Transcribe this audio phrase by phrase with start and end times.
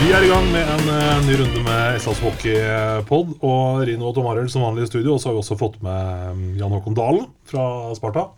[0.00, 3.34] Vi er i gang med en uh, ny runde med SAS Hockeypod.
[3.44, 5.14] Og Rino og Tom Arild som vanlig i studio.
[5.14, 7.66] Og så har vi også fått med mm, Jan Håkon Dalen fra
[7.98, 8.30] Sparta.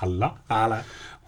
[0.00, 0.34] Halla.
[0.52, 0.76] Er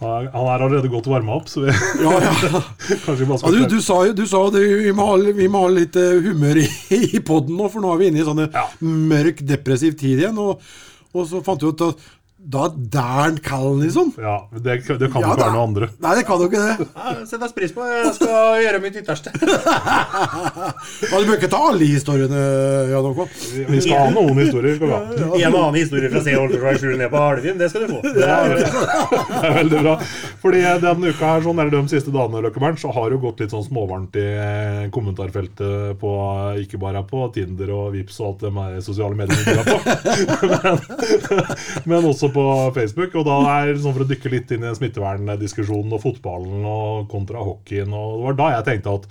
[0.02, 1.72] han er allerede godt varma opp, så vi
[2.02, 2.32] Ja, ja.
[3.06, 5.60] kanskje bare Ja, du, du sa jo du sa det, vi, må ha, vi må
[5.62, 6.66] ha litt eh, humør i,
[7.14, 8.64] i poden nå, for nå er vi inne i sånne Ja.
[8.82, 10.40] mørk, depressiv tid igjen.
[10.42, 10.58] Og,
[11.14, 12.02] og så fant vi ut at
[12.42, 14.12] da dæren kald, liksom.
[14.18, 15.88] Ja, det, det kan jo Ja, ikke være noe andre.
[16.02, 16.86] Nei, det kan jo ikke det.
[17.02, 17.84] Ja, Sett deg pris på.
[17.86, 19.32] Jeg skal gjøre mitt ytterste.
[21.12, 22.40] Ja, du bør ikke ta alle historiene,
[22.90, 23.30] Jan Håkon.
[23.68, 24.76] Vi skal ha noen historier.
[24.76, 25.00] skal vi ha.
[25.12, 28.00] En og annen historie fra Se Olderfra 7 ned på Halvim, det skal du få.
[28.16, 29.94] Det er, det er veldig bra.
[30.42, 33.54] Fordi denne uka her, sånn, eller de siste dagene, Løkkebern, så har det gått litt
[33.54, 36.12] sånn småvarmt i eh, kommentarfeltet på
[36.62, 39.78] ikke bare på Tinder og Vips og alt de med sosiale er på,
[40.48, 40.80] men,
[41.90, 42.44] men også på
[42.76, 43.14] Facebook.
[43.20, 47.44] Og da er sånn for å dykke litt inn i smitteverndiskusjonen og fotballen og kontra
[47.44, 47.92] hockeyen.
[47.94, 49.08] Og det var da jeg tenkte at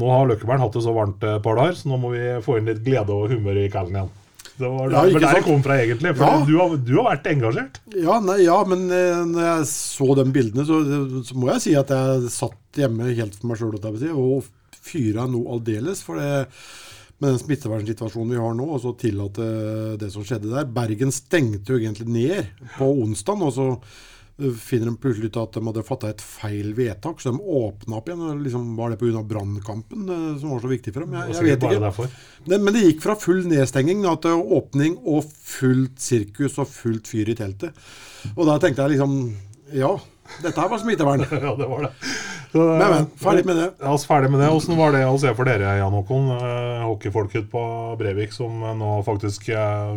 [0.00, 2.58] nå har Løkkeberg hatt det så varmt et par dager, så nå må vi få
[2.58, 4.12] inn litt glede og humør i kallen igjen.
[4.54, 6.12] Det var Ja, der, jeg kom fra, egentlig.
[6.14, 6.44] For Ja.
[6.46, 7.80] du, har, du har vært engasjert.
[7.98, 10.78] Ja, nei, ja, men eh, når jeg så de bildene, så,
[11.26, 13.74] så må jeg si at jeg satt hjemme helt for meg sjøl
[14.14, 14.46] og
[14.84, 16.02] fyra noe aldeles.
[16.06, 16.46] For det,
[17.22, 19.44] med den smittevernsituasjonen vi har nå, og så tillate
[20.00, 20.66] det som skjedde der.
[20.66, 25.54] Bergen stengte jo egentlig ned på onsdag, og så eh, finner de plutselig ut at
[25.56, 28.24] de hadde fatta et feil vedtak, så de åpna opp igjen.
[28.26, 29.22] og Liksom, var det pga.
[29.30, 31.14] brannkampen eh, som var så viktig for dem?
[31.20, 32.10] Jeg, jeg vet ikke.
[32.58, 37.30] Men det gikk fra full nedstenging da, til åpning og fullt sirkus og fullt fyr
[37.30, 37.78] i teltet.
[38.34, 39.16] Og da tenkte jeg liksom
[39.74, 39.94] Ja,
[40.42, 41.24] dette her var smittevern.
[41.46, 41.94] Ja, det var det.
[42.54, 43.70] Så, Men, men, ferdig med det.
[43.82, 44.48] Ja, ferdig med det.
[44.54, 47.62] Åssen var det å se for dere, Jan Håkon, eh, hockeyfolket på
[47.98, 49.96] Brevik, som nå faktisk eh,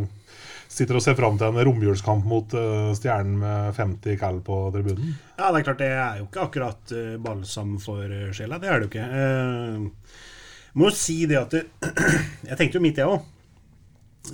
[0.66, 5.12] sitter og ser fram til en romjulskamp mot eh, Stjernen med 50 cal på tribunen?
[5.36, 6.96] Ja, det er klart, det er jo ikke akkurat
[7.28, 8.58] balsam for eh, sjela.
[8.58, 9.06] Det er det jo ikke.
[9.06, 11.64] Jeg må jo si det at det,
[12.56, 13.34] Jeg tenkte jo mitt, jeg òg.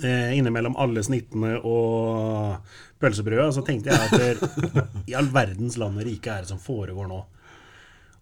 [0.00, 2.56] Innimellom alle snittene og
[3.04, 4.50] pølsebrødet, så tenkte jeg at det,
[5.12, 7.20] i all verdens land og rike er det som foregår nå.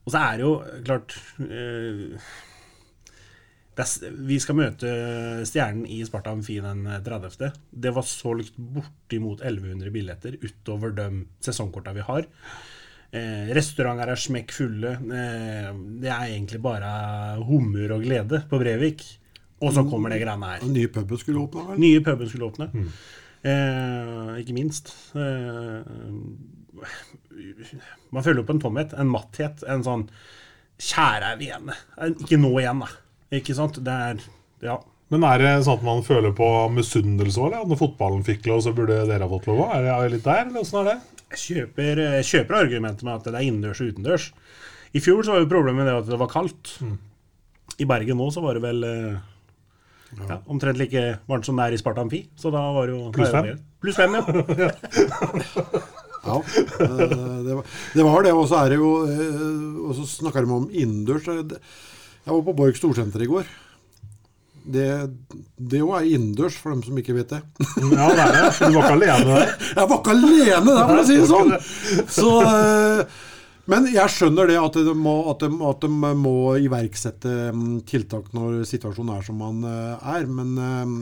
[0.02, 0.54] Og så er det jo
[0.86, 1.14] klart
[1.46, 2.16] eh,
[3.72, 4.90] det er, Vi skal møte
[5.48, 7.52] Stjernen i Sparta Amfi den 30.
[7.70, 11.08] Det var solgt bortimot 1100 billetter utover de
[11.44, 12.28] sesongkorta vi har.
[13.12, 14.92] Eh, restauranter er smekk fulle.
[14.98, 16.92] Eh, det er egentlig bare
[17.48, 19.04] humør og glede på Brevik.
[19.62, 20.62] Og så kommer det greiene her.
[20.64, 21.78] Den nye puben skulle åpne, vel?
[21.78, 22.66] Nye puben skulle åpne.
[23.46, 24.90] Eh, ikke minst.
[25.14, 25.86] Eh,
[28.12, 30.06] man føler jo på en tomhet, en matthet, en sånn
[30.82, 31.68] Kjære er vi igjen.
[32.24, 32.88] Ikke nå igjen, da.
[33.38, 33.76] Ikke sant?
[33.84, 34.22] Det er
[34.64, 34.78] Ja.
[35.12, 37.54] Men er det sånn at man føler på misunnelse òg?
[37.68, 39.74] Når fotballen fikk lov, så burde dere ha fått lov òg?
[39.76, 41.00] Er det- litt der, eller åssen er det?
[41.30, 44.32] Jeg kjøper, jeg kjøper argumentet med at det er innendørs og utendørs.
[44.94, 46.82] I fjor så var jo problemet det at det var kaldt.
[47.78, 50.26] I Bergen nå så var det vel ja.
[50.28, 52.28] ja, omtrent like varmt som det er i Sparta Amfi.
[52.36, 53.58] Så da var det jo Pluss fem?
[53.80, 54.22] Pluss fem, ja.
[56.22, 60.04] Ja, eh, det var det, var det og så er det jo eh, Og så
[60.06, 61.26] snakker de om innendørs.
[61.26, 63.48] Jeg var på Borg Storsenter i går.
[64.62, 64.86] Det
[65.58, 67.40] det jo er innendørs, for dem som ikke vet det.
[67.82, 68.44] Ja, det er det.
[68.62, 69.52] Du var ikke alene der?
[69.76, 71.52] Jeg var ikke alene der, for å si det sånn!
[72.06, 73.20] Så, eh,
[73.70, 78.32] men jeg skjønner det at de må, at de, at de må iverksette mm, tiltak
[78.34, 80.26] når situasjonen er som man eh, er.
[80.26, 80.94] Men eh,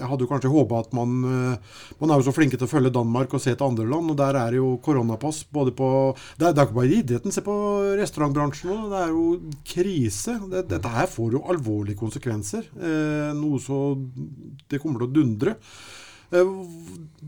[0.00, 2.70] jeg hadde jo kanskje håpa at man eh, Man er jo så flinke til å
[2.70, 5.90] følge Danmark og se til andre land, og der er jo koronapass både på
[6.40, 7.34] Det er, ikke bare idretten.
[7.34, 7.54] Se på
[8.00, 8.80] restaurantbransjen nå.
[8.90, 9.24] Det er jo
[9.74, 10.36] krise.
[10.58, 12.66] Dette her får jo alvorlige konsekvenser.
[13.38, 13.80] Noe så
[14.66, 15.58] Det kommer til å dundre.
[16.32, 16.52] Eh,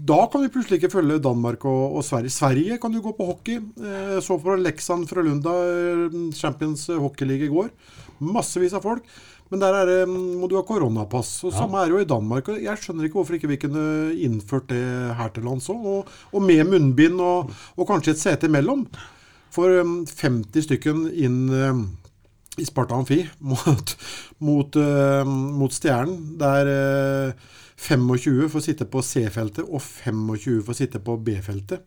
[0.02, 2.32] Da kan vi plutselig ikke følge Danmark og, og Sverige.
[2.32, 3.58] Sverige kan jo gå på hockey.
[3.78, 5.52] Eh, Så for Leksand fra Lunda,
[6.34, 7.69] Champions hockeyliga i går.
[8.20, 9.04] Massevis av folk.
[9.52, 11.44] Men der er det, må du ha koronapass.
[11.44, 12.49] og Samme er jo i Danmark.
[12.49, 13.82] og Jeg skjønner ikke hvorfor ikke vi kunne
[14.16, 14.81] innført det
[15.19, 15.84] her til lands òg.
[15.84, 18.87] Og, og med munnbind og, og kanskje et sete imellom.
[19.52, 21.82] For eh, 50 stykken inn eh,
[22.58, 23.94] i Sparta Amfi mot,
[24.40, 25.25] mot, eh,
[25.60, 27.50] mot Stjernen, der eh,
[27.82, 31.82] 25 får sitte på C-feltet og 25 får sitte på B-feltet.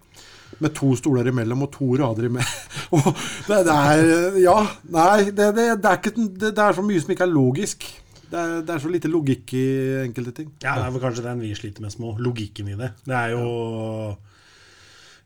[0.63, 2.63] Med to stoler imellom og to rader imellom.
[3.47, 4.59] Det, det er Ja,
[4.93, 7.87] nei, det, det, det, er ikke, det, det er så mye som ikke er logisk.
[8.25, 9.65] Det er, det er så lite logikk i
[10.03, 10.53] enkelte ting.
[10.63, 12.91] Ja, det er vel kanskje den vi sliter mest med, logikken i det.
[13.05, 13.49] Det er jo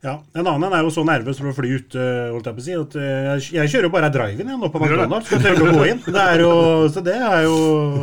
[0.00, 2.56] ja, En annen en er jo så nervøs for å fly ut, øh, holdt jeg
[2.56, 4.80] på å si, at øh, jeg, jeg kjører jo bare drive-in nå på?
[4.80, 5.28] McDonald's.
[5.28, 6.00] Skal tørre å gå inn.
[6.06, 6.52] Det er jo,
[6.94, 7.58] så det er jo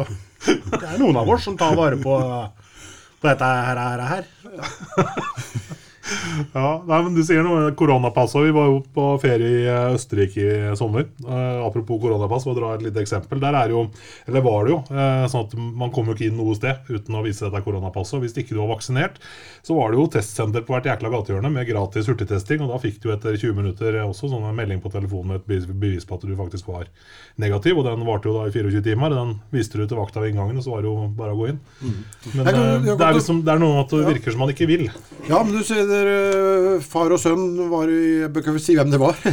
[0.45, 2.15] Det er noen av oss som tar vare på,
[3.21, 3.81] på dette her.
[3.81, 5.83] her, her.
[6.53, 8.35] Ja, nei, men Du sier noe koronapass.
[8.37, 11.07] og Vi var jo på ferie i eh, Østerrike i sommer.
[11.25, 13.39] Eh, apropos koronapass, for å dra et lite eksempel.
[13.43, 13.87] Der er jo,
[14.27, 17.17] eller var det jo, eh, sånn at man kommer jo ikke inn noe sted uten
[17.19, 18.21] å vise dette koronapasset.
[18.23, 19.19] Hvis ikke du var vaksinert,
[19.67, 22.61] så var det jo testsenter på hvert jækla gatehjørne med gratis hurtigtesting.
[22.63, 25.47] og Da fikk du etter 20 minutter også sånn en melding på telefonen med et
[25.47, 26.85] bevis- på at du faktisk var
[27.37, 27.77] negativ.
[27.77, 29.09] og Den varte jo da i 24 timer.
[29.09, 31.49] Den viste du til vakta ved inngangen, og så var det jo bare å gå
[31.49, 31.59] inn.
[32.35, 34.49] Men Jeg kan- eh, det er liksom, det er noe at det virker som man
[34.49, 34.89] ikke vil.
[35.27, 38.93] Ja, men du ser dere, far og sønn var i Jeg bør ikke si hvem
[38.93, 39.17] det var.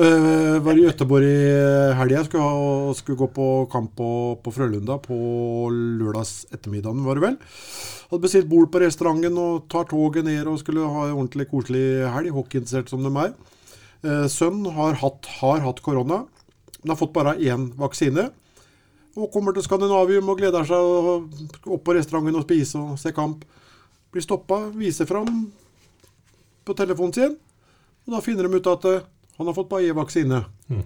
[0.00, 2.22] Eh, var i Gøteborg i helga.
[2.26, 4.10] Skulle, skulle gå på kamp på,
[4.42, 5.16] på Frølunda på
[5.70, 7.36] lørdags ettermiddagen, var det vel.
[8.10, 11.84] Hadde bestilt bord på restauranten og tar toget ned og skulle ha en ordentlig koselig
[12.14, 13.34] helg, hockeyinteressert som de er.
[14.00, 16.22] Sønnen Sønn har hatt, har hatt korona,
[16.80, 18.30] men har fått bare én vaksine.
[19.18, 23.44] Og kommer til Skandinavium og gleder seg opp på restauranten og spise og se kamp.
[24.10, 25.50] Blir stoppa, viser fram
[26.66, 27.36] på telefonen sin,
[28.06, 29.04] og da finner de ut at eh,
[29.40, 30.42] han har fått Bayer-vaksine.
[30.68, 30.82] Mm.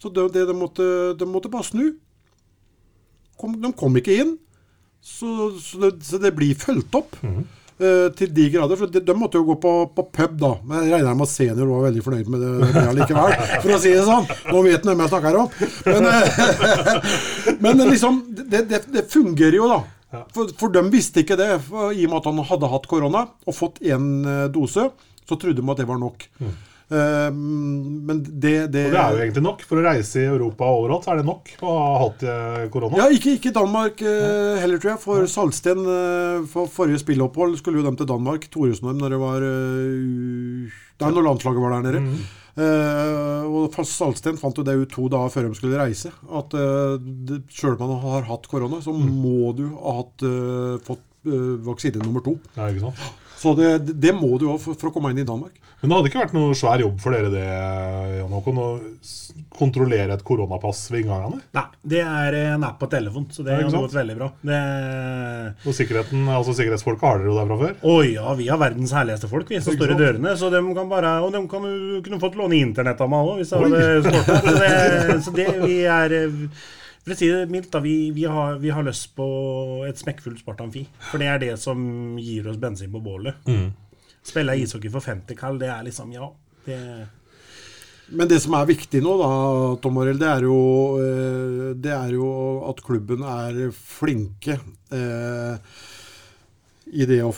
[0.00, 0.86] Så det, det de, måtte,
[1.18, 1.84] de måtte bare snu.
[3.40, 4.32] Kom, de kom ikke inn,
[5.04, 7.14] så, så, det, så det blir fulgt opp.
[7.78, 10.52] eh, til de grader, for de, de måtte jo gå på, på pub, da.
[10.66, 13.80] Men jeg regner med at senior var veldig fornøyd med det, det likevel, for å
[13.82, 14.28] si det sånn.
[14.50, 15.48] Nå vet han hvem jeg snakker om.
[15.88, 19.82] Men, eh, men liksom, det, det, det fungerer jo, da.
[20.34, 21.50] For, for de visste ikke det.
[21.72, 24.06] I og med at han hadde hatt korona og fått én
[24.54, 24.88] dose,
[25.24, 26.28] så trodde de at det var nok.
[26.92, 29.64] Eh, men det, det Og det er jo egentlig nok.
[29.64, 33.00] For å reise i Europa overalt så er det nok å ha hatt eh, korona.
[33.00, 35.02] Ja, ikke, ikke Danmark uh, heller, tror jeg.
[35.04, 38.48] For Salsten uh, for forrige spilleopphold skulle jo dem til Danmark.
[38.52, 42.02] Thoresen og dem når det var uh, Da når landslaget var der nede.
[42.04, 46.12] Eh, og fast Salsten fant jo det ut to dager før de skulle reise.
[46.30, 46.98] At uh,
[47.50, 52.02] sjøl om man har hatt korona, så må du ha hatt, eh, fått eh, vaksine
[52.02, 52.38] nummer to.
[52.56, 53.04] Ja, ikke sant?
[53.44, 55.58] Så det, det må du ha for, for å komme inn i Danmark.
[55.84, 57.42] Men det hadde ikke vært noe svær jobb for dere det,
[58.16, 58.68] Jan Håkon, å
[59.58, 61.42] kontrollere et koronapass ved inngangene?
[61.52, 64.30] Nei, det er en app på telefon, så det Ja, har gått veldig bra.
[64.48, 64.60] Det...
[65.68, 67.74] Og sikkerheten, altså sikkerhetsfolka har dere jo der fra før?
[67.84, 70.32] Å ja, vi har verdens herligste folk, vi som står i dørene.
[70.40, 71.68] Så de kan bare, og de kan
[72.06, 74.32] kunne fått låne internett av meg òg, hvis jeg hadde spurt.
[74.48, 76.40] Så det, så det vi er eh,
[77.04, 79.26] For å si det mildt, da, vi, vi, har, vi har lyst på
[79.84, 80.86] et smekkfullt Spartan-fi.
[81.10, 83.44] For det er det som gir oss bensin på bålet.
[84.24, 86.30] Spille ishockey for 50 kall, det er liksom Ja.
[86.64, 86.78] Det,
[88.08, 89.28] Men det som er viktig nå, da,
[89.84, 90.56] Tom Arild, det, er jo,
[91.00, 92.30] eh, det er jo
[92.70, 94.56] at klubben er flinke
[94.88, 95.76] eh,
[96.88, 97.34] i det å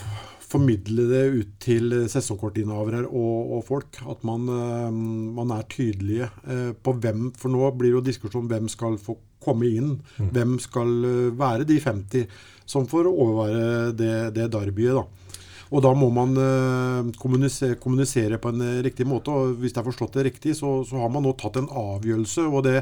[0.46, 3.98] formidle det ut til sesongkortinnehavere og, og folk.
[4.06, 4.90] At man, eh,
[5.38, 8.98] man er tydelige eh, på hvem For nå blir det jo diskusjon om hvem skal
[9.02, 9.94] få komme inn.
[10.34, 12.26] Hvem skal eh, være de 50
[12.66, 15.25] som får overvære det, det derbyet, da.
[15.74, 19.32] Og da må man eh, kommunisere, kommunisere på en eh, riktig måte.
[19.34, 22.46] og Hvis jeg har forstått det riktig, så, så har man nå tatt en avgjørelse.
[22.46, 22.76] og Det,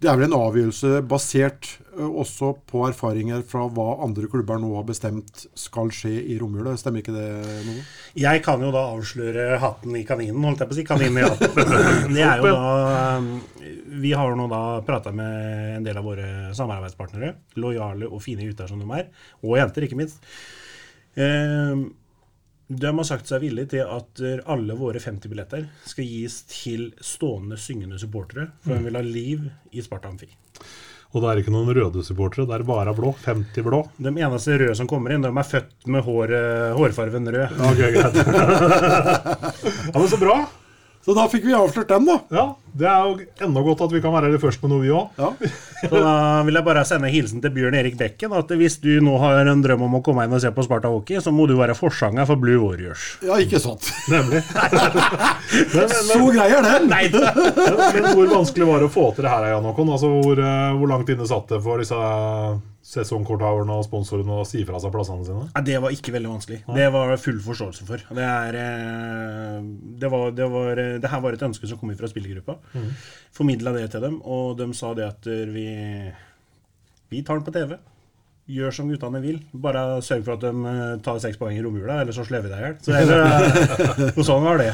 [0.00, 4.72] det er vel en avgjørelse basert eh, også på erfaringer fra hva andre klubber nå
[4.78, 6.74] har bestemt skal skje i romjula.
[6.80, 7.28] Stemmer ikke det
[7.68, 7.84] noe?
[8.24, 10.88] Jeg kan jo da avsløre hatten i kaninen, holdt jeg på å si.
[10.88, 11.80] Kaninen i hatten.
[12.16, 13.62] Det er jo da
[14.02, 17.34] Vi har nå da prata med en del av våre samarbeidspartnere.
[17.60, 19.10] Lojale og fine gutter som de er.
[19.44, 20.24] Og jenter, ikke minst.
[21.12, 21.90] Um,
[22.78, 26.88] de har sagt seg villige til at eh, alle våre 50 billetter skal gis til
[27.02, 28.48] stående syngende supportere.
[28.64, 30.30] For de vil ha liv i Sparta Amfi.
[31.12, 33.12] Og det er ikke noen røde supportere, det er bare blå.
[33.26, 33.82] 50 blå.
[34.00, 36.32] De eneste røde som kommer inn, de er født med hår,
[36.78, 37.60] hårfarven rød.
[37.68, 38.20] Ok, greit.
[39.92, 40.38] ja, men så bra.
[41.02, 42.14] Så da fikk vi avslørt den, da.
[42.30, 42.44] Ja,
[42.78, 45.08] Det er jo enda godt at vi kan være det først med noe, vi òg.
[45.18, 45.32] Ja.
[45.82, 46.12] Så da
[46.46, 48.30] vil jeg bare sende hilsen til Bjørn Erik Bekken.
[48.38, 50.92] At hvis du nå har en drøm om å komme inn og se på Sparta
[50.92, 53.16] Hockey, så må du være forsanger for Blue Warriors.
[53.26, 53.90] ja, ikke sant.
[54.14, 54.44] Nemlig.
[56.06, 56.86] Så grei er den!
[56.92, 59.90] Nei, men, men hvor vanskelig var det å få til det her, Jan Håkon?
[59.98, 61.98] Altså, hvor, eh, hvor langt inne satt det for disse
[62.92, 65.46] sesongkorthaverne og sponsorene å si fra seg plassene sine?
[65.54, 66.58] Nei, det var ikke veldig vanskelig.
[66.76, 68.04] Det var full forståelse for.
[68.18, 69.70] Det, er, eh,
[70.02, 72.58] det, var, det, var, eh, det her var et ønske som kom fra spillergruppa.
[72.76, 72.90] Mm.
[73.32, 75.66] Formidla det til dem, og de sa det at vi,
[77.12, 77.78] vi tar den på TV.
[78.50, 79.36] Gjør som guttene vil.
[79.62, 82.50] Bare sørg for at de eh, tar seks poeng i romjula, eller så slår vi
[82.50, 84.24] deg i hjel.
[84.28, 84.72] Sånn var det.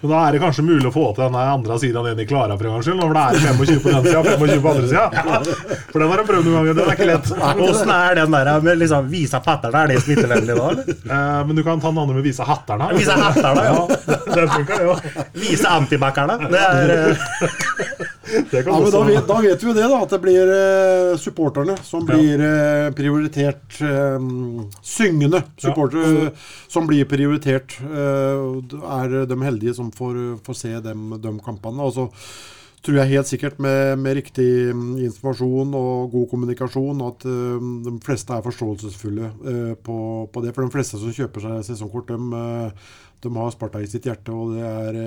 [0.00, 2.56] Men da er det kanskje mulig å få til den andre sida enn de klarer,
[2.56, 3.00] for en gangs skyld.
[3.00, 5.06] Når det er 25 på den sida og 25 på andre sida.
[5.90, 6.76] For den har de prøvd noen ganger.
[6.78, 7.30] Det er ikke lett.
[7.70, 9.80] Åssen er den der med liksom visa patterne?
[9.84, 10.92] Er det smittevennlig da, eller?
[11.10, 12.90] Eh, Men du kan ta den andre med vise hatterne.
[12.96, 14.14] Visa hatterne, ja.
[14.30, 15.26] Den funker, det òg.
[15.42, 16.38] Visa antibackerne.
[16.50, 20.02] Det er eh, Ja, men da vet, da vet vi jo det, da.
[20.04, 23.80] At det blir eh, supporterne som blir eh, prioritert.
[23.80, 24.30] Eh,
[24.86, 26.30] syngende supportere
[26.70, 27.78] som blir prioritert.
[27.80, 31.86] Er de heldige som får, får se dem, de kampene.
[31.86, 32.08] Og så
[32.84, 37.94] tror jeg helt sikkert med, med riktig mm, informasjon og god kommunikasjon at eh, de
[38.04, 39.98] fleste er forståelsesfulle eh, på,
[40.32, 40.54] på det.
[40.56, 44.32] For de fleste som kjøper seg sesongkort, de, eh, de har Sparta i sitt hjerte,
[44.32, 45.00] og det er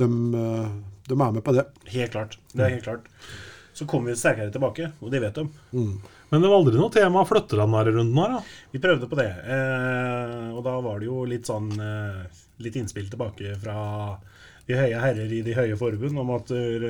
[0.00, 0.08] de,
[0.40, 0.70] eh,
[1.10, 1.66] de er med på det.
[1.92, 2.38] helt klart.
[2.52, 3.06] Det er helt klart.
[3.76, 5.46] Så kommer vi sterkere tilbake, og det vet de.
[6.30, 8.34] Men det var aldri noe tema å flytte den der runden her.
[8.36, 8.42] da.
[8.74, 12.26] Vi prøvde på det, eh, og da var det jo litt sånn eh,
[12.60, 14.18] Litt innspill tilbake fra
[14.68, 16.84] de høye herrer i de høye forbund om at eh,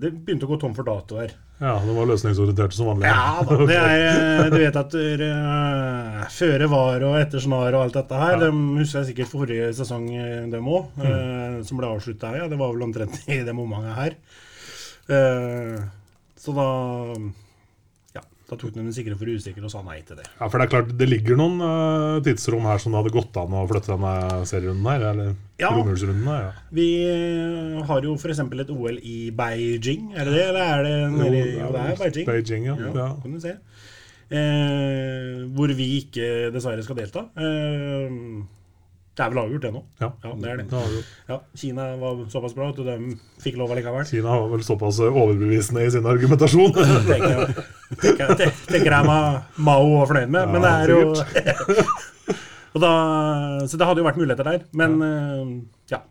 [0.00, 1.34] det begynte å gå tom for datoer.
[1.56, 3.08] Ja, det var løsningsorienterte som vanlig.
[3.08, 7.86] Ja da, det er, eh, du vet at uh, føre var og etter snar og
[7.86, 8.42] alt dette her, Ja.
[8.44, 10.10] de husker jeg sikkert forrige sesong,
[10.52, 10.92] dem òg,
[11.64, 12.42] som ble avslutta her.
[12.44, 14.18] Ja, det var vel omtrent i det momentet her.
[16.36, 16.68] Så da
[18.46, 20.26] da tok den den sikre for usikker og sa nei til det.
[20.38, 23.38] Ja, for det er klart, det ligger noen uh, tidsrom her som det hadde gått
[23.42, 24.12] an å flytte denne
[24.46, 25.06] serierunden her.
[25.10, 25.70] Eller Ja.
[25.74, 26.44] romjulsrunden her.
[26.44, 26.52] Ja.
[26.78, 28.38] Vi eh, har jo f.eks.
[28.44, 30.44] et OL i Beijing, er det det?
[30.50, 32.26] Eller er det nede i Jo, det er Beijing.
[32.30, 32.76] Beijing, ja.
[32.86, 33.08] Ja, ja.
[33.22, 33.56] kan du se.
[34.30, 37.26] Eh, hvor vi ikke dessverre skal delta.
[37.38, 38.20] Eh,
[39.16, 39.80] det er vel avgjort, det nå.
[40.02, 40.08] Ja.
[40.24, 40.64] Ja, det er det.
[40.70, 40.96] det er
[41.32, 42.96] Ja, Kina var såpass bra at de
[43.40, 44.04] fikk lov allikevel.
[44.10, 46.74] Kina var vel såpass overbevisende i sin argumentasjon.
[46.76, 47.56] tenker jeg,
[48.02, 49.08] tenker, jeg- tenker jeg
[49.56, 50.52] Mao var fornøyd med.
[50.52, 51.00] Men det er jo
[52.76, 52.92] og da,
[53.64, 54.64] Så det hadde jo vært muligheter der.
[54.76, 55.50] Men eh,
[55.94, 56.02] ja,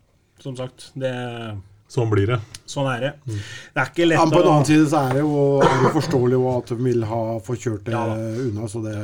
[0.41, 0.89] som sagt.
[0.97, 1.13] Det,
[1.95, 2.39] Sånn blir det.
[2.65, 3.11] sånn er det.
[3.29, 3.35] Mm.
[3.75, 5.83] Det er ikke lett å men på den annen side så er det jo, er
[5.85, 8.01] det forståelig at de vil ha få kjørt det Ja
[8.47, 8.95] unna, så det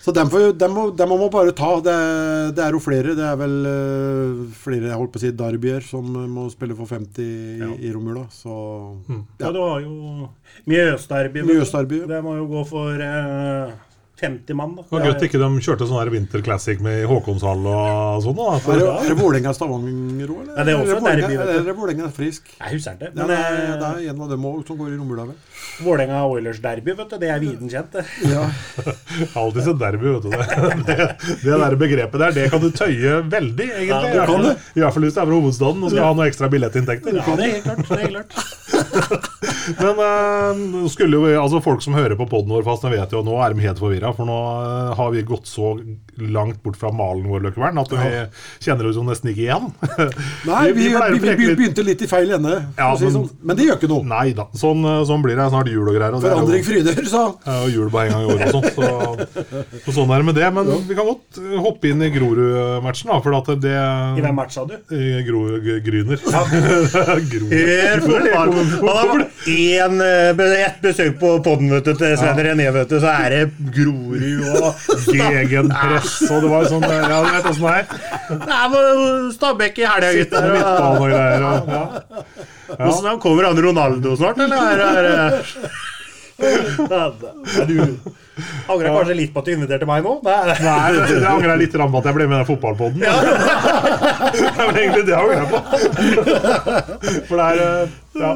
[0.00, 1.74] Så dem, får, dem, må, dem må man bare ta.
[1.84, 1.94] Det,
[2.56, 3.12] det er jo flere.
[3.18, 6.88] Det er vel eh, flere jeg holdt på å si derbyer som må spille for
[6.88, 7.68] 50 i, Ja.
[7.76, 8.22] i romjula.
[8.32, 8.54] Så
[9.42, 10.30] Ja, du har jo
[10.70, 11.42] Mjøsderby.
[11.44, 12.00] Mjøsderby.
[12.08, 13.74] Det må jo gå for eh,
[14.20, 14.82] 50 mann, da.
[14.86, 18.36] Det var godt ikke de kjørte sånn vinterclassic med Håkonshall og sånn.
[18.36, 18.48] da.
[18.56, 20.54] Er For, det, er det Vålerenga-Stavanger òg, eller?
[20.56, 21.58] Ja, det er også Vålerenga- derby, du.
[21.60, 22.50] Eller Vålerenga-Frisk?
[22.60, 23.10] Jeg husker ikke.
[23.16, 25.26] Ja, det, er, eh, det er en av dem òg som går i romjula.
[25.80, 27.18] Vålerenga Oilers-derby, vet du.
[27.24, 27.92] Det er viden kjent.
[27.96, 28.04] det.
[28.28, 28.44] Ja.
[29.40, 30.30] Alltid sett derby, vet du.
[30.30, 31.08] Det, det,
[31.44, 33.88] det der begrepet der, det kan du tøye veldig, egentlig.
[33.88, 34.56] Ja, du kan det.
[34.76, 37.20] I hvert fall hvis det er fra hovedstaden og skal ha noe ekstra billettinntekter.
[37.20, 37.84] Ja, det er helt klart.
[37.88, 39.29] Det er helt klart.
[39.80, 43.22] Men uh, skulle jo, altså folk som hører på poden vår fast, de vet jo
[43.26, 44.12] nå er de helt forvirra.
[44.16, 45.72] For nå eh, har vi gått så
[46.20, 48.08] langt bort fra malen vår, Løkkevern, at vi
[48.66, 49.68] kjenner oss jo nesten ikke igjen.
[50.50, 53.28] Nei, vi, vi, vi, begynte litt i feil ende, Ja, si men- sånn.
[53.40, 54.04] Men det gjør ikke noe.
[54.10, 54.46] Nei da.
[54.58, 55.48] Sånn, eh, sånn blir det.
[55.52, 56.16] Snart jul og greier.
[56.16, 57.36] Og er Forandring fryder, sa han.
[57.46, 58.70] Ja, og jul bare en gang i året og sånt.
[58.76, 58.84] Så,
[59.86, 60.48] så sånn er det med det.
[60.56, 63.20] Men vi kan godt hoppe inn i Grorud-matchen, da.
[63.24, 64.76] For at det I hvem matcha du?
[64.94, 66.20] I Gro, G- Gryner.
[66.30, 66.44] Ja.
[68.40, 73.10] Han har vært én, eh, ett besøk på poden til Svein René, vet du, så
[73.12, 74.74] er det Grorud og
[75.16, 77.84] Gegenpress, og det var sånn Ja, du vet åssen det er.
[78.46, 80.50] Nei, men Stabæk i helga, gutter.
[80.60, 81.46] Og greier.
[81.50, 81.84] Og, ja.
[82.80, 84.84] Hvordan Kommer han Ronaldo snart, eller?
[84.86, 85.32] Er, er,
[86.90, 87.04] ja,
[87.68, 87.74] du
[88.70, 90.16] angrer kanskje litt på at du inviterte meg nå?
[90.26, 93.00] Nei, Nei, det jeg angrer jeg litt på at jeg ble med i den fotballpodden.
[94.30, 95.58] Det var egentlig det jeg angrer på.
[97.28, 97.88] For det er eh,
[98.20, 98.30] ja.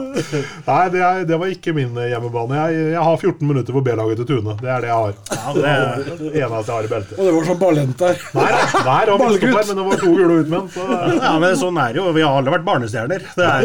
[0.64, 2.56] Nei, det, er, det var ikke min eh, hjemmebane.
[2.56, 4.54] Jeg, jeg har 14 minutter for B-laget til Tune.
[4.60, 5.14] Det er det jeg har.
[5.34, 7.14] Ja, det er- Det eneste jeg har i beltet.
[7.18, 8.14] Og det var sånn ballent der.
[8.38, 9.42] Nei, nei, det var Ballgutt.
[9.44, 10.66] midtstopper, men det var to gule utmenn.
[10.74, 10.80] Så
[11.18, 12.06] ja, men sånn er det jo.
[12.16, 13.20] Vi har alle vært barnestjerner.
[13.34, 13.60] Det er,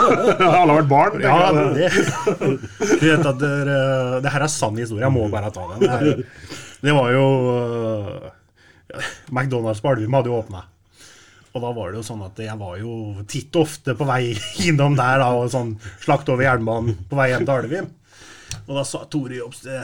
[0.60, 1.12] alle har vært barn.
[1.24, 1.36] ja,
[1.76, 1.90] det,
[3.00, 3.52] du vet at det,
[4.26, 5.04] det her er sann historie.
[5.06, 5.62] Jeg må bare ta.
[5.72, 8.30] Det, det var jo øh,
[9.32, 10.64] McDonald's på Alvim hadde jo åpna.
[11.56, 12.96] Og da var det jo sånn at jeg var jo
[13.28, 14.22] titt og ofte på vei
[14.68, 17.94] innom der da, og sånn slakt over jernbanen på vei hjem til Alvim.
[18.66, 19.80] Og da sa Tore Jobs det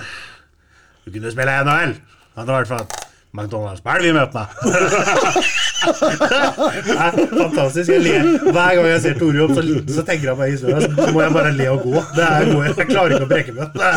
[1.04, 1.96] Du kunne spille NHL.
[2.32, 3.01] Ja, det var i hvert fall
[3.32, 4.44] McDonald's på vi møter
[5.82, 7.88] Det er fantastisk.
[7.90, 8.26] Jeg ler.
[8.52, 9.62] Hver gang jeg ser Tore opp, så,
[9.96, 10.84] så tenker jeg på historien.
[10.98, 12.02] Så må jeg bare le og gå.
[12.14, 13.66] Det er, går- jeg klarer ikke å brekke meg.
[13.74, 13.92] Det er,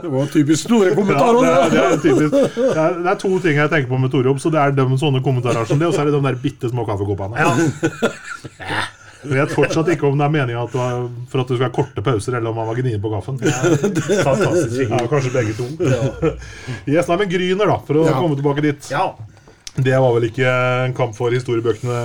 [0.00, 1.38] Det var typisk store Ja, kommentarer.
[1.38, 1.70] det, er, det.
[1.70, 2.30] det, er typisk.
[2.58, 4.40] Det, er, det er to ting jeg tenker på med Tore opp.
[4.42, 6.72] Så det er de sånne kommentarer som det, og så er det de der bitte
[6.72, 7.36] små kaffekoppene.
[7.38, 8.80] ja.
[9.20, 12.36] Jeg vet fortsatt ikke om det er meninga for at du skal ha korte pauser,
[12.38, 13.40] eller om han var gnien på gaffen.
[14.28, 15.66] Fantastisk Ja, kanskje begge to.
[16.88, 18.16] Yes, nei, men Gryner, da, for å Ja.
[18.20, 18.88] komme tilbake dit.
[18.92, 19.10] Ja.
[19.80, 20.48] Det var vel ikke
[20.86, 22.00] en kamp for historiebøkene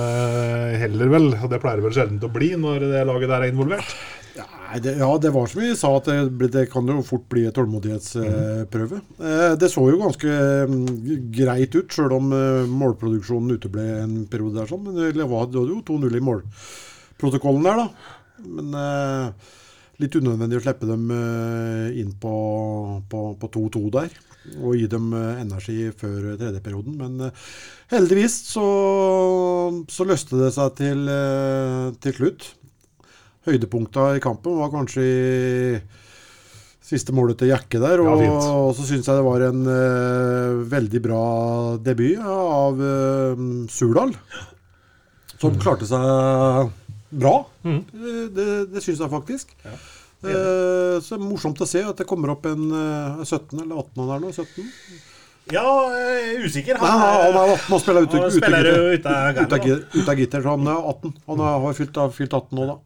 [0.80, 1.26] heller, vel.
[1.34, 3.96] Og det pleier vel sjelden å bli når det laget der er involvert.
[4.36, 7.44] Nei, det, ja, det var som vi sa, at det, det kan jo fort bli
[7.48, 8.98] en tålmodighetsprøve.
[9.22, 10.32] Eh, det så jo ganske
[10.68, 10.86] mm,
[11.32, 14.68] greit ut, sjøl om eh, målproduksjonen uteble en periode der.
[14.70, 16.24] sånn, Men det var, det var jo 2-0 i
[17.20, 17.88] målprotokollen der, da.
[18.44, 19.30] Men eh,
[20.02, 24.10] litt unødvendig å slippe dem eh, inn på på- på 2-2 der.
[24.62, 26.96] Og gi dem eh, energi før tredje perioden.
[27.00, 27.30] Men eh,
[27.90, 28.66] heldigvis så,
[29.88, 32.50] så løste det seg til, eh, til slutt.
[33.46, 35.80] Høydepunkta i kampen var kanskje i
[36.86, 37.98] siste målet til Jakke der.
[38.02, 41.22] Og, ja, og så syns jeg det var en eh, veldig bra
[41.82, 44.12] debut av uh, Surdal.
[45.40, 46.70] Som klarte seg
[47.10, 47.34] bra.
[47.64, 47.80] Mm.
[47.94, 49.52] Eh, Det, det syns jeg faktisk.
[49.66, 53.76] Eh, så det er morsomt å se at det kommer opp en eh, 17 eller
[53.82, 54.32] 18 han er nå.
[54.32, 54.64] 17?
[55.52, 56.80] ja, eh, usikker.
[56.82, 58.18] Han er- han er 18 og spiller ute,
[59.94, 61.14] Ut av gitter, så han er 18.
[61.28, 62.78] Han er, har fylt, fylt 18 nå, da.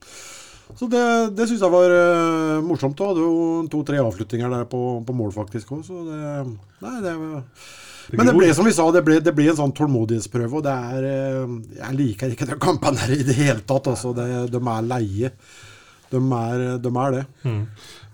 [0.79, 2.95] Så det, det syns jeg var uh, morsomt.
[2.95, 6.21] Du hadde jo to-tre avslutninger der på, på mål, faktisk òg, så det
[6.85, 7.15] Nei, det
[8.17, 10.61] men det ble som vi sa, det ble, det ble en sånn tålmodighetsprøve.
[10.61, 13.91] Og det er eh, Jeg liker ikke de kampene her i det hele tatt.
[13.93, 15.33] Altså, det, de er leie.
[16.11, 17.25] De er, de er det.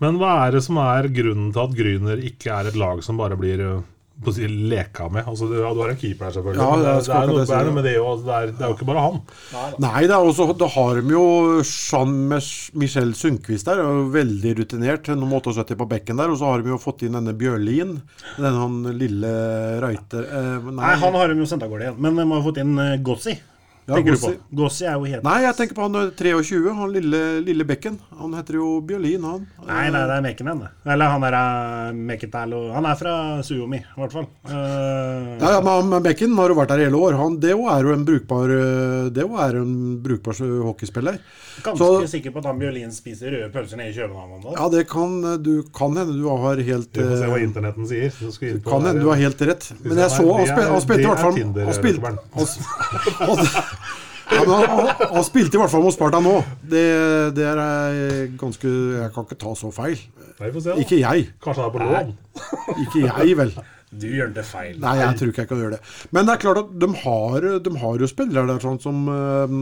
[0.05, 3.17] Men hva er det som er grunnen til at Gryner ikke er et lag som
[3.17, 3.79] bare blir uh,
[4.25, 5.27] på å si, leka med?
[5.29, 6.63] Altså, du, ja, du har en keeper der, selvfølgelig.
[6.63, 8.23] Ja, men det, er, det, er noe, det er noe med det òg.
[8.25, 9.19] Det, er- det er jo ikke bare han.
[9.85, 11.25] Nei, det er også, da har de jo
[11.67, 15.11] Jean Mich- Michel Sundquist der, er veldig rutinert.
[15.21, 16.33] Nummer 78 på bekken der.
[16.33, 17.97] Og så har de jo fått inn denne Bjørlin.
[18.39, 19.35] Denne han lille
[19.85, 22.01] Reiter eh, Nei, han har de jo sendt av gårde igjen.
[22.07, 23.37] Men de har fått inn uh, Gossi.
[23.87, 24.31] Ja, tenker Gossi.
[24.33, 24.57] du på?
[24.59, 28.01] Gossi er jo helt Nei, jeg tenker på han er 23, han lille, lille bekken.
[28.19, 29.45] Han heter jo Bjørlin, han.
[29.63, 30.71] Nei, nei, det er Mekinen, det.
[30.91, 33.13] Eller han er uh, Mekitalo Han er fra
[33.47, 34.27] Suomi, i hvert fall.
[34.51, 37.15] Uh, Ja, ja, men Bekken har jo vært der i hele år.
[37.21, 40.35] Han, det òg er jo en brukbar eh, Det jo er en brukbar
[40.67, 41.21] hockeyspiller.
[41.63, 44.57] Ganske Så- sikker på at han Bjørlin spiser røde pølser nede i København da.
[44.59, 47.87] Ja, det kan du kan hende du har helt Vi får se hva eh, internetten
[47.87, 48.11] sier.
[48.19, 49.71] Du Kan hende du har helt rett.
[49.85, 51.39] Men jeg så Han, spilte i hvert fall
[51.71, 52.17] Han spilte.
[54.27, 56.35] han, han, ja, men han, spilte i hvert fall mot Sparta nå.
[56.67, 56.83] Det,
[57.37, 60.01] det er ganske Jeg kan ikke ta så feil.
[60.41, 60.75] Nei, se.
[60.83, 61.31] Ikke jeg.
[61.45, 62.13] Kanskje han er på lån?
[62.83, 63.55] Ikke jeg, vel.
[63.97, 64.75] Du gjør det feil.
[64.83, 65.95] Nei, jeg tror ikke jeg kan gjøre det.
[66.11, 69.57] Men det er klart at de har, de har jo spillere der sånn som eh,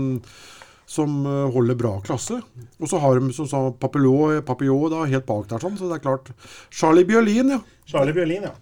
[0.87, 2.41] som eh, holder bra klasse.
[2.81, 5.99] Og så har de som sa Papillot, Papillot da, helt bak der, sånn, så det
[5.99, 6.33] er klart.
[6.73, 7.61] Charlie Bjørlin, ja.
[7.89, 8.55] Charlie Bjørlin, ja.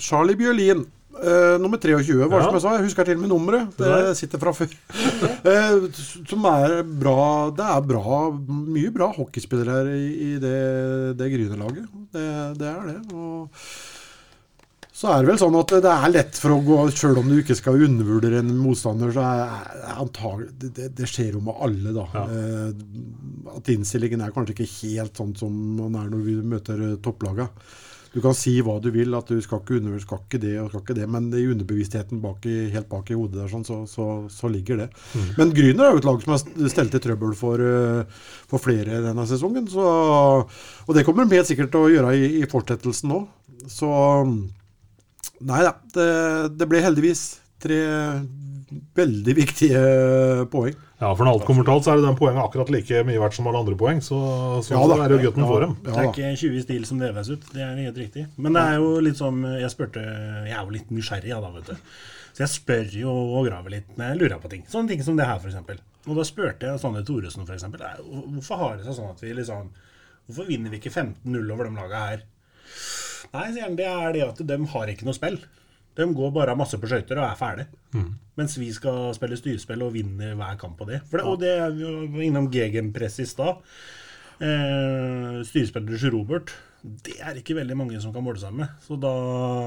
[0.00, 0.86] Charlie Bjørlin.
[1.20, 2.46] Eh, nummer 23, var det Ja.
[2.46, 2.74] som jeg sa.
[2.76, 3.76] Jeg husker til og med nummeret.
[3.76, 4.72] Det sitter fra før.
[5.44, 5.86] uh,
[6.30, 10.58] som er bra Det er bra mye bra hockeyspillere her i, i det,
[11.20, 11.88] det Gryne-laget.
[12.12, 12.26] Det,
[12.60, 12.98] det er det.
[13.14, 13.48] Og
[15.00, 17.38] så er det vel sånn at det er lett for å gå Selv om du
[17.40, 22.08] ikke skal undervurdere en motstander, så er antagelig det, det, skjer jo med alle, da.
[22.14, 22.24] Ja.
[22.28, 27.48] Uh, at innstillingen er kanskje ikke helt sånn som man er når vi møter topplaga.
[28.10, 30.70] Du kan si hva du vil, at du skal ikke undervurdere, skal ikke det og
[30.72, 33.82] skal ikke det, men i underbevisstheten bak i, helt bak i hodet der, sånn, så,
[33.90, 34.88] så, så ligger det.
[35.38, 39.02] Men Gryner er jo et lag som har stelt til trøbbel for, eh, for flere
[39.04, 39.68] denne sesongen.
[39.70, 39.84] Så,
[40.86, 43.28] og det kommer de helt sikkert til å gjøre i, i fortsettelsen òg.
[43.70, 43.92] Så
[45.40, 45.72] Nei da.
[45.94, 46.10] Det,
[46.60, 47.24] det ble heldigvis
[47.60, 47.80] tre
[48.96, 49.80] veldig viktige
[50.52, 50.76] poeng.
[51.00, 53.20] Ja, for når alt kommer til alt, så er det den poenget akkurat like mye
[53.22, 54.02] verdt som alle andre poeng.
[54.04, 54.16] Så
[54.66, 54.98] så Ja så da.
[55.00, 55.74] er det jo gutten får dem.
[55.86, 57.46] Ja, det er ikke 20 i stil som deves ut.
[57.54, 58.26] Det er helt riktig.
[58.36, 61.52] Men det er jo litt som Jeg spurte Jeg er jo litt nysgjerrig, ja, da,
[61.56, 61.94] vet du.
[62.36, 64.66] Så jeg spør jo og graver litt når jeg lurer på ting.
[64.68, 65.80] Sånne ting som det her, f.eks.
[66.06, 67.64] Og da spurte jeg Sanne Thoresen, f.eks.
[68.36, 69.72] Hvorfor har det seg sånn at vi liksom
[70.28, 72.20] Hvorfor vinner vi ikke 15-0 over de laga her?
[73.32, 75.40] Nei, sier han, det er det at de har ikke noe spill.
[76.00, 77.68] De går bare masse på skøyter og er ferdig.
[78.40, 81.02] Mens vi skal spille styrespill og vinne hver kamp på det.
[81.10, 83.60] For det og det er vi var innom gegenpress i stad.
[84.40, 86.54] Eh, styrespiller Robert.
[86.80, 88.70] Det er ikke veldig mange som kan måle seg med.
[88.86, 89.10] Så da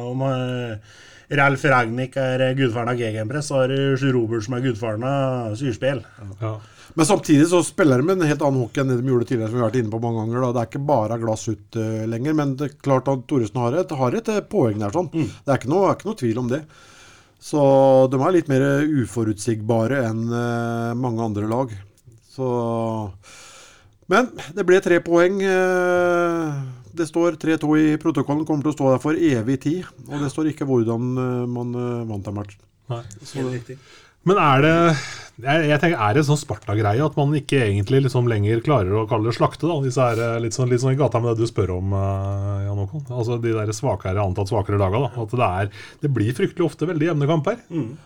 [0.09, 0.93] om eh,
[1.37, 6.01] Ralf Ragnhild er gudfaren av gegenpress, så er det Robert som er gudfaren av styrspill.
[6.41, 6.55] Ja.
[6.93, 9.49] Men samtidig så spiller de med en helt annen hockey enn det de gjorde tidligere,
[9.49, 10.41] som vi har vært inne på mange ganger.
[10.43, 10.49] Da.
[10.53, 13.77] Det er ikke bare glass ut uh, lenger, men det er klart at Thoresen har
[13.79, 14.93] et, har et eh, poeng der.
[14.93, 15.09] sånn.
[15.13, 16.61] Det er ikke noe, er ikke noe tvil om det.
[17.43, 17.63] Så
[18.11, 18.67] de er litt mer
[19.03, 21.73] uforutsigbare enn uh, mange andre lag.
[22.33, 22.45] Så
[24.11, 25.41] Men det ble tre poeng.
[25.41, 26.61] Uh,
[26.93, 29.89] det står 3-2 i protokollen, kommer til å stå der for evig tid.
[30.11, 31.09] Og det står ikke hvordan
[31.49, 31.73] man
[32.05, 32.61] vant den matchen.
[32.91, 33.01] Nei.
[33.33, 33.79] Helt riktig.
[34.27, 34.77] Men er det
[35.41, 38.99] jeg, jeg tenker, Er det en sånn Sparta-greie at man ikke egentlig liksom lenger klarer
[39.01, 39.65] å kalle det slakte?
[39.65, 41.95] da, Disse her, eh, litt, sånn, litt sånn i gata med det du spør om,
[41.97, 43.05] uh, Jan Håkon.
[43.09, 45.01] Altså De der svakere, antatt svakere laga.
[45.07, 47.57] da, at det, er, det blir fryktelig ofte veldig jevne kamper.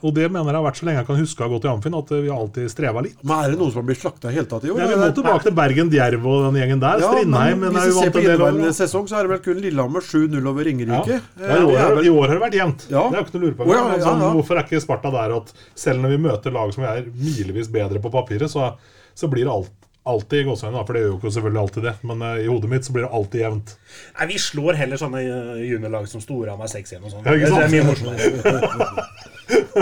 [0.08, 1.98] Og det mener jeg har vært så lenge jeg kan huske har gått i Amfin,
[2.00, 3.20] at eh, vi har alltid streva litt.
[3.24, 4.82] Men er det noen som har blitt slakta i hele tatt i år?
[4.82, 7.04] Ja, Vi må tilbake til Bergen, Djerv og den gjengen der.
[7.04, 9.44] Ja, Strindheim men er hvis vi ser på en inneværende sesong, så er det vel
[9.50, 10.66] kun Lillehammer 7-0 over.
[10.68, 11.20] Ringerike.
[11.38, 12.88] Ja, i, år, er har det vært jevnt.
[12.90, 13.04] Ja.
[13.12, 13.68] Det er jo ikke noe å lure på.
[13.70, 14.26] Men sånn.
[14.40, 18.00] Hvorfor er ikke Sparta der at selv når vi møter lag som er milevis bedre
[18.04, 18.72] på papiret, så,
[19.18, 19.74] så blir det alt,
[20.08, 22.70] alltid i gåseøynene, for det gjør jo ikke selvfølgelig alltid det, men uh, i hodet
[22.72, 23.76] mitt så blir det alltid jevnt.
[24.16, 27.24] Nei, Vi slår heller sånne eh, juniorlag som Storhamar 6 igjen og sånn.
[27.28, 28.24] Ja, det er mye morsommere.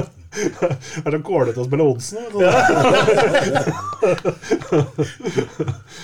[0.36, 2.18] Er det kålete å spille oddsen?
[2.28, 2.42] eller?
[2.44, 2.52] ja,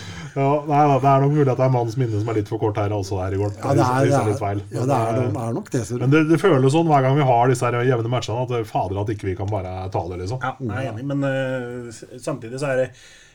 [0.36, 2.62] nei da, Det er nok mulig at det er mannens minne som er litt for
[2.62, 3.56] kort her også her i går.
[3.58, 4.62] Ja, det er, det er litt er, feil.
[4.72, 5.82] ja, det er, det er nok det.
[5.88, 6.06] Ser du.
[6.06, 8.70] Men det, det føles sånn hver gang vi har disse her jevne matchene, at det-
[8.72, 10.40] fader at ikke vi kan bare ta det, liksom.
[10.46, 12.88] Ja, jeg er enig, men uh, samtidig så er det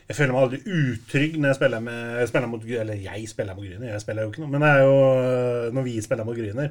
[0.07, 3.57] Jeg føler meg aldri utrygg når jeg spiller, med, jeg spiller mot Eller jeg spiller
[3.57, 4.51] mot Gryner, jeg spiller jo ikke noe.
[4.53, 6.69] Men det er jo eh, når vi spiller mot Gryner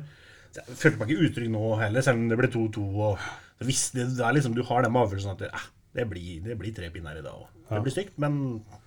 [0.57, 2.87] så Jeg følte meg ikke utrygg nå heller, selv om det ble 2-2.
[3.11, 5.69] og hvis det, det er liksom, Du har den magefølelsen at det, eh,
[6.01, 7.47] det, blir, det blir tre pinner i dag òg.
[7.69, 8.81] Det blir stygt, men ja.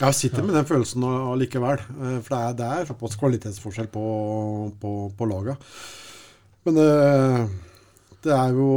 [0.00, 1.82] Jeg sitter med den følelsen allikevel.
[2.00, 4.04] eh, For det er, det er såpass kvalitetsforskjell på,
[4.80, 5.56] på, på laga.
[6.64, 6.88] Men det,
[8.24, 8.70] det er jo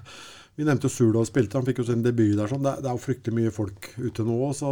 [0.56, 2.48] Vi nevnte Surdal spilte, han fikk jo sin debut der.
[2.50, 2.64] sånn.
[2.64, 4.70] Det, det er jo fryktelig mye folk ute nå så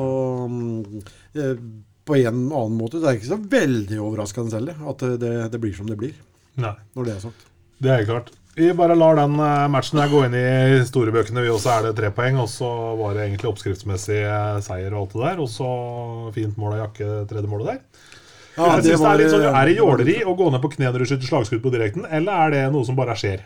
[0.49, 1.03] mm,
[1.39, 1.59] eh,
[2.05, 5.35] på en annen måte så er det ikke så veldig overraskende selv at det, det,
[5.55, 6.17] det blir som det blir,
[6.61, 6.73] Nei.
[6.97, 7.47] når det er sagt.
[7.85, 8.33] Det er klart.
[8.55, 10.45] Vi bare lar den eh, matchen der gå inn i
[10.77, 11.43] historiebøkene.
[11.43, 12.69] Vi også er det tre poeng, og så
[13.01, 15.41] var det egentlig oppskriftsmessig eh, seier og alt det der.
[15.43, 15.71] Og så
[16.37, 17.81] fint mål av Jakke, tredje målet der.
[18.55, 20.93] Ja, synes det er, litt sånn, eh, er det jåleri å gå ned på kne
[20.93, 23.43] når du skyter slagskudd på direkten, eller er det noe som bare skjer?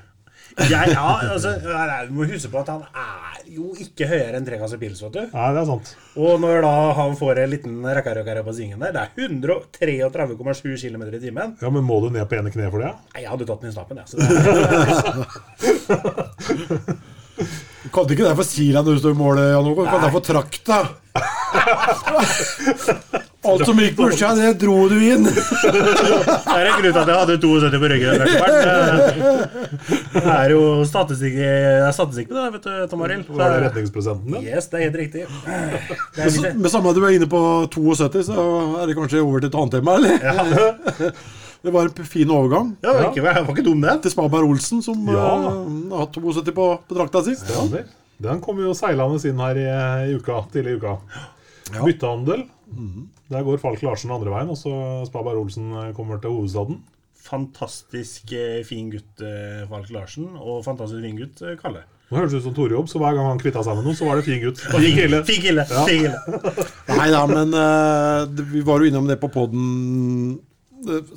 [0.59, 4.47] Jeg, ja, altså, nei, Du må huske på at han er jo ikke høyere enn
[4.49, 5.21] tre kasser pils, vet du.
[5.33, 5.93] Nei, det er sant.
[6.19, 11.05] Og når da han får en liten rakkarøkkare på svingen der, det er 133,7 km
[11.09, 11.55] i timen.
[11.63, 12.93] Ja, Men må du ned på ene kne for det?
[13.15, 14.07] Nei, Jeg hadde tatt den i snappen, jeg.
[14.19, 14.25] Ja,
[17.39, 19.87] Du kalte ikke det for Sila når du står i mål, Jan Håkon.
[19.87, 20.79] Du kalte det for Trakta.
[23.47, 25.23] Alt som gikk på seg, det dro du inn.
[25.29, 28.19] det er en grunn til at jeg hadde 72 på ryggen.
[30.13, 31.51] Det er jo statistikk, det
[31.87, 33.29] er statistikk på det, vet du, Tom Arild.
[33.31, 34.43] Det er- redningsprosenten din?
[34.49, 35.23] Yes, det er helt riktig.
[35.47, 38.49] Det er litt, Med samme du er inne på 72, så
[38.83, 41.13] er det kanskje over til et annet tema, eller?
[41.59, 43.95] Det var en fin overgang ja, det var ikke, det var ikke dum, det.
[44.05, 45.25] til Spaberg Olsen, som Ja.
[45.51, 47.35] eh, har 72 på, på drakta si.
[48.23, 49.65] Den kom jo seilende inn her i,
[50.07, 50.93] i uka, tidlig i uka.
[51.75, 51.83] Ja.
[51.85, 52.47] Byttehandel.
[53.33, 54.73] Der går Falk Larsen andre veien, og så
[55.09, 56.83] Spaberg Olsen kommer til hovedstaden.
[57.29, 61.85] Fantastisk eh, fin gutt, eh, Falk Larsen, og fantastisk fin gutt, eh, Kalle.
[62.09, 63.97] Nå høres det ut som Tore Jobb, så hver gang han kvitta seg med noen,
[63.99, 64.63] så var det fin gutt.
[64.65, 65.19] Fin kille.
[65.29, 65.65] Fin kille.
[65.69, 65.83] Ja.
[65.85, 66.45] Fin kille.
[67.01, 70.39] Nei da, men uh, vi var jo innom det på poden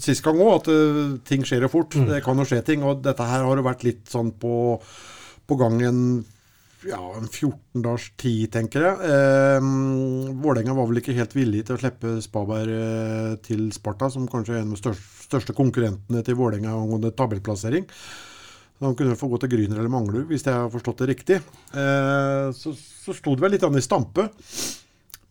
[0.01, 1.95] sist gang òg, at eh, ting skjer jo fort.
[1.95, 2.85] Det kan jo skje ting.
[2.87, 4.53] Og dette her har jo vært litt sånn på,
[5.47, 6.01] på gang en,
[6.87, 9.11] ja, en 14 dagers tid, tenker jeg.
[9.13, 9.69] Eh,
[10.41, 14.57] Vålerenga var vel ikke helt villig til å slippe Spaberg eh, til Sparta, som kanskje
[14.57, 17.87] er en av de største, konkurrentene til Vålerenga angående tabellplassering.
[18.81, 21.37] Han kunne få gå til Gryner eller Manglerud, hvis jeg har forstått det riktig.
[21.77, 24.31] Eh, så, så sto det vel litt an i stampe.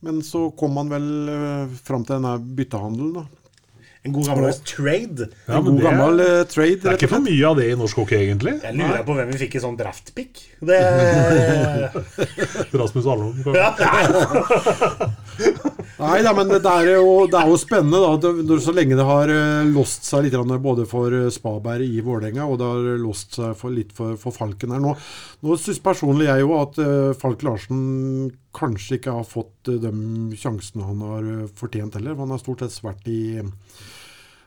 [0.06, 3.18] Men så kom man vel eh, fram til denne byttehandelen.
[3.18, 3.39] da.
[4.00, 5.26] En god gammeldags trade.
[5.46, 7.66] Ja, en men god det- gammel uh, trade, Det er ikke for mye av det
[7.68, 8.54] i norsk hockey, egentlig.
[8.64, 10.40] Jeg lurer på hvem vi fikk i sånn draftpick.
[10.64, 10.78] Det
[12.80, 13.44] Rasmus Alholm.
[16.00, 18.56] Nei da, men det er jo, det er jo spennende, da.
[18.64, 22.56] Så lenge det har eh, låst seg litt både for eh, Spaberg i Vålerenga, og
[22.60, 24.94] det har låst seg for, litt for, for Falken her nå.
[25.44, 27.82] Nå syns personlig jeg jo at eh, Falk Larsen
[28.56, 29.92] kanskje ikke har fått eh, de
[30.40, 32.16] sjansene han har eh, fortjent heller.
[32.20, 33.20] Han har stort sett vært i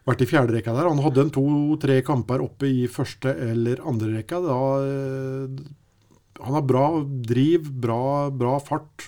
[0.04, 0.90] vært i fjerde rekka der.
[0.90, 4.42] Han hadde en to-tre kamper oppe i første eller andre rekka.
[4.44, 5.64] Da, eh,
[6.40, 9.08] han har bra driv, bra, bra fart,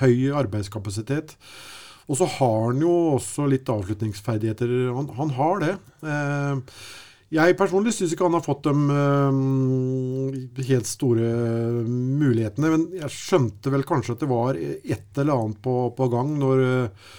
[0.00, 1.36] høy arbeidskapasitet.
[2.10, 4.72] Og så har han jo også litt avslutningsferdigheter.
[4.96, 5.74] Han, han har det.
[6.02, 6.80] Eh,
[7.30, 11.28] jeg personlig syns ikke han har fått de eh, helt store
[11.86, 12.72] mulighetene.
[12.74, 16.64] Men jeg skjønte vel kanskje at det var et eller annet på, på gang når
[16.66, 17.10] eh,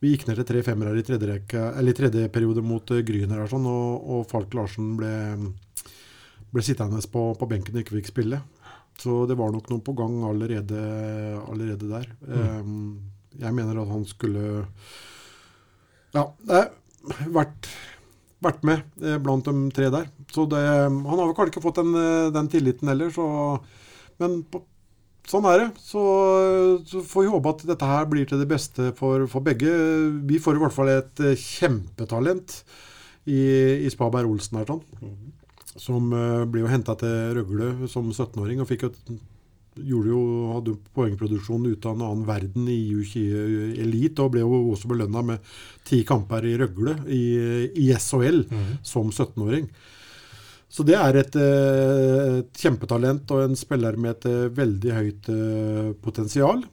[0.00, 3.40] vi gikk ned til tre femmere i tredje, rekke, eller tredje periode mot uh, Gryner
[3.42, 5.10] her, sånn, og, og Falk Larsen ble,
[6.54, 8.38] ble sittende på, på benken og ikke fikk spille.
[8.98, 10.80] Så det var nok noe på gang allerede,
[11.46, 12.08] allerede der.
[12.26, 14.64] Um, jeg mener at han skulle
[16.16, 16.72] Ja, det er
[17.32, 17.68] vært,
[18.44, 20.08] vært med eh, blant de tre der.
[20.34, 23.28] Så det, han har vel kanskje ikke fått den, eh, den tilliten heller, så
[24.18, 24.64] Men på,
[25.30, 25.68] sånn er det.
[25.78, 26.02] Så,
[26.90, 29.70] så får vi håpe at dette her blir til det beste for, for begge.
[30.26, 32.56] Vi får i hvert fall et eh, kjempetalent
[33.28, 33.38] i,
[33.84, 34.82] i Spaberg Olsen her, sånn.
[35.78, 39.02] Som eh, ble jo henta til Røgle som 17-åring og fikk et
[39.78, 40.20] gjorde jo,
[40.56, 45.22] hadde poengproduksjon ut av en annen verden i U20 Elite, og ble jo også belønna
[45.22, 45.52] med
[45.86, 47.20] ti kamper i Røgle i,
[47.78, 48.40] i SHL
[48.82, 49.68] som 17-åring.
[50.68, 55.30] Så det er et, eh, et kjempetalent og en spiller med et eh, veldig høyt
[55.32, 56.64] eh, potensial.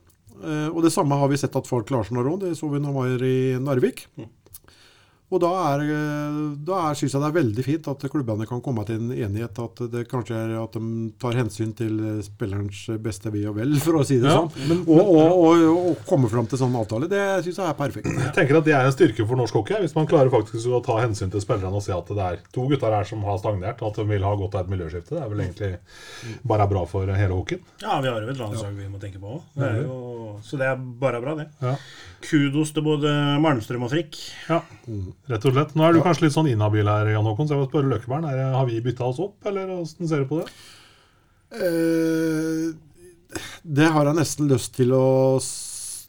[0.42, 2.42] Eh, Og det samme har vi sett at Falk Larsen har òg.
[2.42, 4.08] Det så vi når han var i Narvik.
[5.34, 6.36] Og da, er, eh,
[6.68, 9.58] da er, synes jeg det er veldig fint at klubbene kan komme til en enighet.
[9.64, 13.74] At det kanskje er at de tar hensyn til eh, spillerens beste ve og vel,
[13.86, 14.84] for å si det Ja, sånn.
[14.86, 17.10] og, og, og, og komme fram til sånn avtale.
[17.10, 18.12] Det syns jeg er perfekt.
[18.12, 20.84] Jeg tenker at Det er en styrke for norsk hockey, hvis man klarer faktisk å
[20.86, 23.82] ta hensyn til spillerne og se at det er to gutter her som har stagnert,
[23.82, 25.18] og at de vil ha godt av et miljøskifte.
[25.18, 25.72] Det er vel egentlig
[26.54, 27.66] bare bra for hele hockeyen.
[27.82, 30.40] Ja, vi har jo et landslag vi må tenke på òg.
[30.46, 31.50] Så det er bare bra, det.
[31.66, 31.76] Ja.
[32.26, 33.12] Kudos til både
[33.42, 34.18] Malmstrøm og Frikk.
[34.50, 34.62] ja,
[35.32, 35.76] rett og slett.
[35.76, 38.28] Nå er du kanskje litt sånn inhabil her, Jan Håkon, så jeg vil spørre Løkkeberg.
[38.30, 40.50] er Har vi bytta oss opp, eller hvordan ser du på det?
[41.56, 42.66] Eh,
[43.64, 45.06] det har jeg nesten lyst til å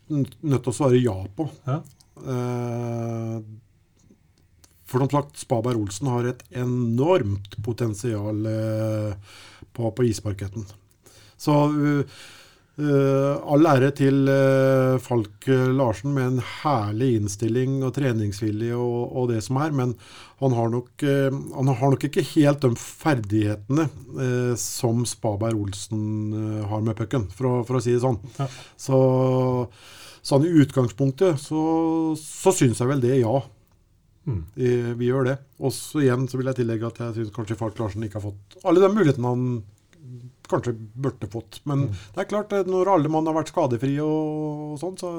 [0.07, 1.49] nødt til å svare ja på.
[1.67, 1.81] Ja.
[2.23, 3.39] Eh,
[4.87, 9.39] for som sagt, Spaberg Olsen har et enormt potensial eh,
[9.75, 10.67] på, på isparketten.
[11.37, 12.21] Så uh,
[12.81, 19.29] uh, all ære til uh, Falk Larsen med en herlig innstilling og treningsvilje og, og
[19.33, 19.95] det som er, men
[20.43, 23.89] han har nok, uh, han har nok ikke helt de ferdighetene
[24.61, 28.21] som Spaberg Olsen uh, har med pucken, for, for å si det sånn.
[28.39, 28.49] Ja.
[28.81, 29.03] Så
[30.27, 31.61] sånn i utgangspunktet så,
[32.19, 33.37] så syns jeg vel det, ja.
[34.27, 34.43] Mm.
[34.59, 35.37] Vi, gjør det.
[35.63, 38.57] Og igjen så vil jeg tillegge at jeg syns kanskje Falk Larsen ikke har fått
[38.67, 39.45] alle de mulighetene han
[40.51, 41.61] kanskje burde fått.
[41.69, 45.13] Men det er klart, eh, når alle mann har vært skadefrie og, og sånn, så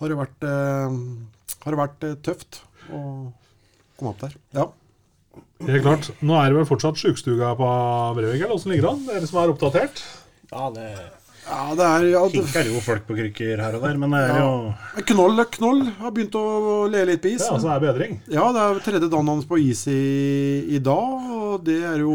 [0.00, 0.98] har det vært, eh,
[1.64, 3.00] har det vært eh, tøft å
[3.98, 4.36] komme opp der.
[4.56, 4.68] Ja.
[5.68, 6.10] Helt klart.
[6.22, 7.70] Nå er det vel fortsatt sjukestua på
[8.18, 9.06] Brevik, eller åssen ligger det an?
[9.10, 10.02] Dere som er oppdatert?
[10.52, 10.90] Ja, det
[11.48, 14.20] ja, det er ja, det, Kinker jo folk på krykker her og der, men det
[14.26, 14.40] er ja.
[14.44, 14.50] jo
[15.12, 16.44] Knoll, Knoll har begynt å
[16.90, 17.42] le litt på is.
[17.46, 18.12] Ja, altså er bedring.
[18.28, 19.92] Ja, det er tredje dagen hans på is i,
[20.76, 22.14] i dag, og det er jo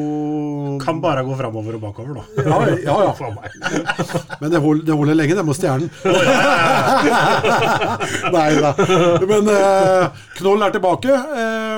[0.83, 2.25] Kan bare gå framover og bakover, da.
[2.45, 2.95] Ja, ja.
[3.09, 3.13] ja.
[4.41, 5.89] Men det holder, det holder lenge, det med stjernen.
[8.37, 8.71] Nei da.
[9.29, 10.03] Men eh,
[10.39, 11.11] Knoll er tilbake.
[11.13, 11.77] Eh,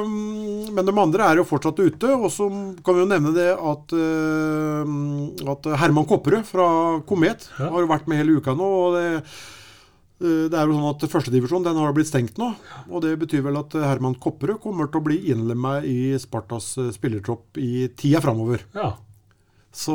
[0.74, 2.10] men de andre er jo fortsatt ute.
[2.16, 2.48] Og så
[2.86, 6.68] kan vi jo nevne det at, eh, at Herman Kopperud fra
[7.08, 7.70] Komet Ja.
[7.70, 8.64] har jo vært med hele uka nå.
[8.88, 12.54] og det eh, det er jo sånn at Førstedivisjon den har blitt stengt nå.
[12.90, 16.92] og Det betyr vel at Herman Kopperud kommer til å bli innlemma i Spartas eh,
[16.96, 18.64] spillertropp i tida framover.
[18.74, 18.94] Ja.
[19.76, 19.92] Så,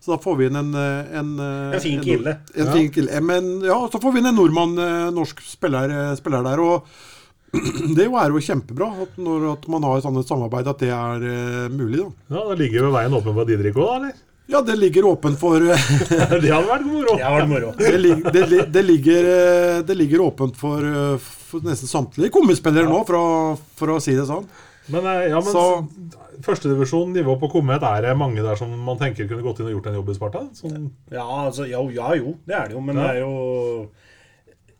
[0.00, 2.38] så da får vi inn en En, En fin kille.
[2.56, 2.72] En, Ja.
[2.72, 3.20] fin kille.
[3.20, 4.74] Men ja, så får vi inn en nordmann,
[5.12, 6.62] norsk spiller, spiller der.
[6.64, 6.86] Og
[7.96, 11.24] det er jo kjempebra at når at man har et sånt samarbeid, at det er
[11.24, 12.02] uh, mulig.
[12.02, 12.36] da.
[12.36, 14.22] ja, Det ligger jo veien åpen for Didrik òg, eller?
[14.46, 15.86] Ja, det ligger åpen for eh,
[16.42, 17.16] Det hadde vært moro.
[17.18, 17.72] Det vært moro.
[17.80, 17.88] det,
[18.30, 20.86] det, li- det, ligger, eh, det ligger åpent for,
[21.50, 23.26] for nesten samtlige kommespillere nå, for å,
[23.78, 24.46] for å si det sånn.
[24.94, 29.26] Men, ja, men Så- førstedivisjon, nivå på Komet, er det mange der som man tenker
[29.26, 30.42] kunne gått inn og gjort en jobb i Sparta?
[30.54, 33.02] Sånn, Ja, altså, ja, ja jo, det er det jo, men Ja.
[33.02, 33.88] det er jo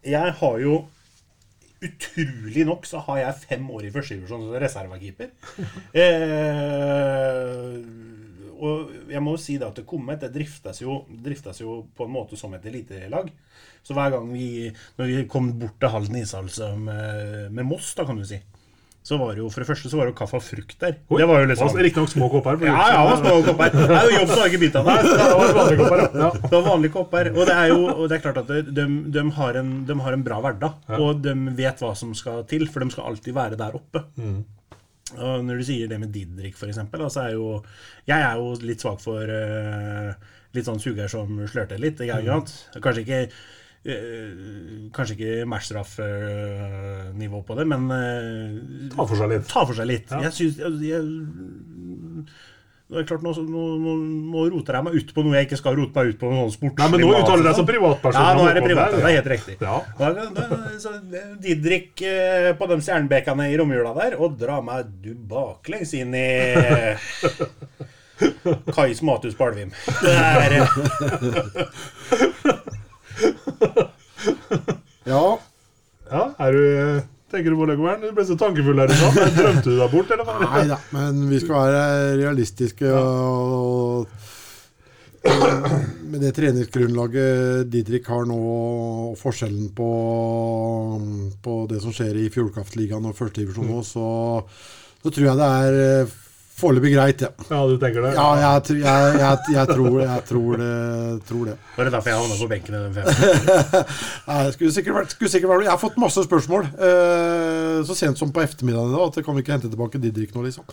[0.06, 0.76] Jeg har jo
[1.84, 5.32] Utrolig nok så har jeg fem år i førstedivisjon som reservekeeper.
[6.00, 7.74] eh,
[8.56, 12.14] og jeg må jo si det at Komet det driftes jo, driftes jo på en
[12.14, 13.28] måte som et elitelag.
[13.84, 16.48] Så hver gang vi Når vi kom bort til Halden ishall
[16.80, 18.40] med, med Moss, da kan du si,
[19.06, 20.96] så var det jo for det første så var det jo kaffe og frukt der.
[21.06, 22.56] Oi, det var jo liksom Riktignok små kopper.
[22.66, 23.76] ja, ja, det var små kopper.
[23.76, 26.30] Det er jo jobb som har ikke begynt av Ja, det var vanlige kopper, ja.
[26.42, 27.30] Det var vanlige kopper.
[27.36, 30.16] Og det er jo og det er klart at de, de, har, en, de har
[30.16, 30.82] en bra hverdag.
[30.90, 30.98] Ja.
[30.98, 34.02] Og de vet hva som skal til, for de skal alltid være der oppe.
[35.14, 36.80] Og når du sier det med Didrik, f.eks.,
[37.14, 37.60] så er jo
[38.10, 42.02] Jeg er jo litt svak for uh, litt sånn suger som slørte litt.
[42.02, 42.56] Ikke sant?
[42.82, 43.22] Kanskje ikke
[44.96, 49.46] Kanskje ikke matchstraff-nivå på det, men eh, Ta for seg litt.
[49.50, 50.10] ta for seg litt.
[50.10, 50.22] Ja.
[50.26, 51.00] Jeg jeg, jeg,
[52.86, 53.62] det er klart, nå, nå,
[54.30, 56.28] nå, roter jeg meg ut på noe jeg ikke skal rote meg ut på.
[56.30, 57.58] Noen sportslig Nei, men nå uttaler du deg sånn.
[57.58, 58.22] som privatperson.
[58.22, 58.94] Ja, nå er det privat.
[58.94, 59.56] Det er helt riktig.
[59.58, 59.76] Ja.
[59.98, 60.92] Da, da, så
[61.42, 66.28] Didrik eh, på de stjernebekene i romjula der, og dra meg du baklengs inn i
[68.76, 69.74] Kais Mathus Balvim.
[70.00, 70.68] Det er eh,
[75.12, 75.26] Ja,
[76.10, 76.62] Ja, er du
[77.30, 78.04] Tenker du på Løkkevern?
[78.06, 79.16] Du ble så tankefull her i stad.
[79.34, 80.28] Drømte du deg bort, eller?
[80.28, 80.36] hva?
[80.46, 81.80] Nei da, men vi skal være
[82.20, 82.86] realistiske.
[82.94, 84.06] Og
[86.06, 89.88] med det treningsgrunnlaget Didrik har nå, og forskjellen på,
[91.42, 94.06] på det som skjer i Fjordkraftligaen og førstedivisjon nå, så,
[95.02, 96.14] så tror jeg det er eh,
[96.56, 97.28] foreløpig greit, ja.
[97.50, 98.12] Ja, du tenker det?
[98.16, 100.70] Ja, jeg, jeg, jeg, jeg, tror, jeg tror, det,
[101.28, 101.56] tror det.
[101.76, 103.84] Var det derfor jeg havna på benken i den femten?
[104.30, 108.20] Nei, skulle sikkert vært, skulle sikkert vært Jeg har fått masse spørsmål uh, så sent
[108.20, 109.04] som på ettermiddagen i dag.
[109.10, 110.64] At jeg kan vi ikke hente tilbake Didrik nå, liksom.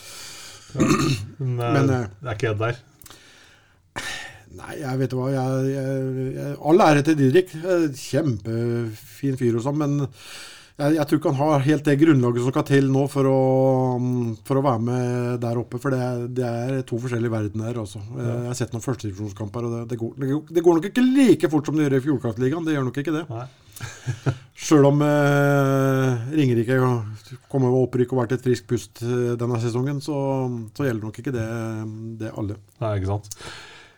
[0.73, 2.81] Men, eh, Men, uh, det er ikke Ed der.
[4.53, 7.53] Nei, jeg vet hva jeg, jeg, jeg, All ære til Didrik.
[7.99, 10.03] Kjempefin fyr og sånn, men
[10.79, 13.39] jeg, jeg tror ikke han har helt det grunnlaget som skal til nå for å,
[14.01, 15.79] mm, for å være med der oppe.
[15.81, 17.77] For det, er- det er to forskjellige verdener.
[17.83, 18.01] Også.
[18.17, 20.15] Eh, Jeg har sett noen førstedivisjonskamper, og det, det, går,
[20.49, 22.65] det går- nok ikke like fort som det gjør i Fjordkraftligaen.
[22.65, 23.25] Det gjør nok ikke det.
[24.55, 26.77] Sjøl om eh, Ringerike
[27.51, 30.15] kommer med opprykk og har vært et friskt pust eh, denne sesongen, så,
[30.77, 31.47] så gjelder nok ikke det,
[32.21, 32.57] det alle.
[32.81, 33.29] Nei, ikke sant.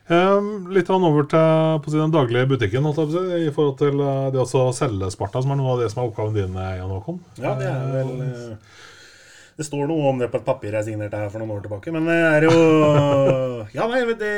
[0.06, 4.44] Um, litt over til på si, den daglige butikken si, i forhold til eh, det
[4.44, 7.18] å selge Sparta, som er noe av det som er oppgaven din, eh, Jan Håkon.
[7.42, 8.76] Ja, det er vel eh,
[9.58, 11.94] Det står noe om det på et papir jeg signerte her for noen år tilbake,
[11.96, 12.54] men det er jo
[13.78, 14.36] Ja, nei, det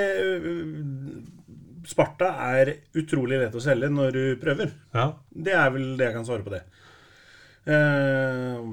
[1.88, 4.72] Sparta er utrolig lett å selge når du prøver.
[4.96, 5.12] Ja.
[5.32, 6.64] Det er vel det jeg kan svare på det.
[7.68, 8.64] Eh,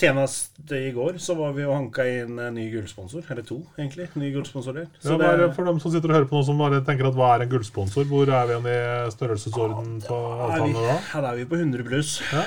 [0.00, 3.24] senest i går så var vi og hanka inn en ny gullsponsor.
[3.30, 4.08] Eller to, egentlig.
[4.20, 4.88] Nye gullsponsorer.
[4.98, 7.10] Så Ja, det, bare for dem som sitter og hører på nå, som bare tenker
[7.10, 10.98] at hva er en gullsponsor, hvor er vi igjen i størrelsesorden på avtalene da?
[10.98, 12.16] ja, da er vi på 100 pluss.
[12.32, 12.44] Ja.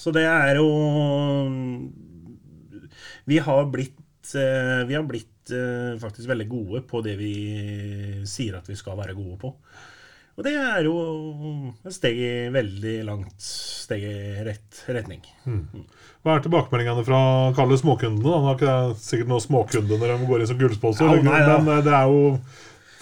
[0.00, 0.68] Så det er jo
[3.28, 7.34] Vi har blitt eh, Vi har blitt eh, faktisk veldig gode på det vi
[8.28, 9.54] sier at vi skal være gode på.
[10.40, 10.94] Og det er jo
[11.84, 14.14] et steg i veldig langt steg i
[14.46, 15.20] rett retning.
[16.24, 17.20] Hva er tilbakemeldingene fra
[17.58, 18.24] kalle småkundene?
[18.24, 18.38] da?
[18.40, 21.58] Nå er ikke sikkert noen småkunder når de går inn som gullsponsor, Ja, nei, ja.
[21.60, 22.22] men eh, det er jo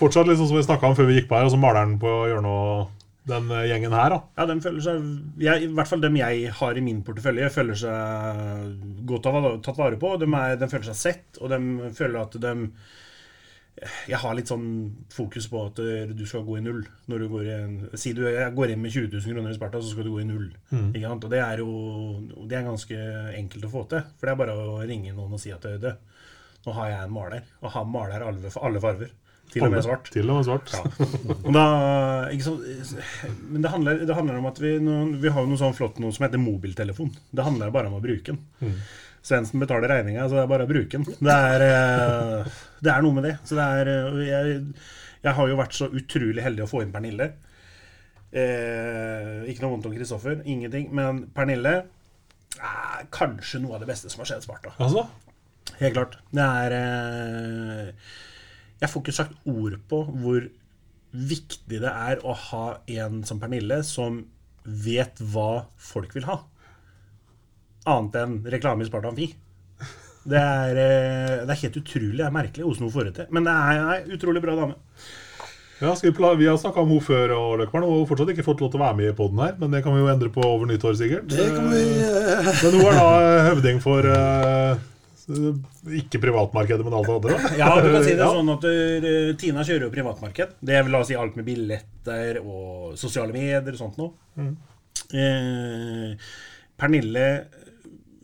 [0.00, 1.94] fortsatt sånn som vi snakka om før vi gikk på her, og så maler han
[2.02, 2.96] på hjørnet
[3.30, 4.20] den eh, gjengen her, da.
[4.40, 5.08] Ja, de føler seg
[5.46, 8.72] jeg, I hvert fall dem jeg har i min portefølje, føler seg
[9.14, 10.16] godt av, tatt vare på.
[10.18, 12.54] De, er, de føler seg sett, og de føler at de
[14.08, 14.66] Jeg har litt sånn
[15.12, 15.80] fokus på at
[16.16, 16.80] du skal gå i null.
[17.10, 17.58] Når du går i
[18.00, 20.22] Si du jeg går inn med 20 000 kroner i Sparta, så skal du gå
[20.22, 20.48] i null.
[20.92, 21.28] Ikke sant?
[21.28, 21.70] Og det er jo
[22.48, 22.98] det er ganske
[23.38, 24.04] enkelt å få til.
[24.18, 25.94] For det er bare å ringe noen og si at det,
[26.66, 29.14] nå har jeg en maler, og han maler alle, alle farver.
[29.48, 30.08] Til og med svart.
[30.12, 30.72] Til og med svart.
[30.76, 30.82] Ja.
[31.38, 31.62] Og da,
[32.44, 32.66] sant,
[33.48, 34.74] men det handler, det handler om at vi,
[35.22, 37.14] vi har noe sånn flott noe som heter mobiltelefon.
[37.32, 38.42] Det handler bare om å bruke den.
[39.24, 41.04] Svendsen betaler regninga, så det er bare å bruke den.
[41.18, 43.34] Det er, eh, det er noe med det.
[43.48, 44.58] Så det er, eh, jeg,
[45.26, 47.32] jeg har jo vært så utrolig heldig å få inn Pernille.
[48.28, 50.90] Eh, ikke noe vondt om Kristoffer, ingenting.
[50.94, 51.74] Men Pernille
[52.58, 54.74] er kanskje noe av det beste som har skjedd Sparta.
[54.78, 55.06] Altså,
[55.78, 56.16] Helt klart.
[56.34, 57.90] Det er eh,
[58.80, 60.48] Jeg får ikke sagt ord på hvor
[61.12, 62.64] viktig det er å ha
[63.00, 64.22] en som Pernille som
[64.64, 66.42] vet hva folk vil ha.
[67.88, 69.30] Annet enn reklame i Sparta Amfi.
[70.28, 72.18] Det er, eh, det er helt utrolig.
[72.18, 73.28] Det er merkelig hvordan hun får det til.
[73.32, 74.74] Men det er ei utrolig bra dame.
[75.80, 78.32] ja, skal vi, pla vi har snakka om henne før, og Løkman, og hun fortsatt
[78.34, 80.10] ikke fått lov til å være med i poden her, men det kan vi jo
[80.12, 81.30] endre på over nyttår, sikkert.
[81.32, 84.10] Det kan vi eh, Men hun er da eh, høvding for
[85.28, 87.56] ikke privatmarkedet, men alt det andre.
[87.60, 88.28] Ja, du kan si det Ja.
[88.32, 90.54] sånn at eh, Tina kjører jo privatmarked.
[90.64, 94.48] Det er la oss si alt med billetter og sosiale medier og sånt noe.
[95.14, 96.14] Eh,
[96.78, 97.26] Pernille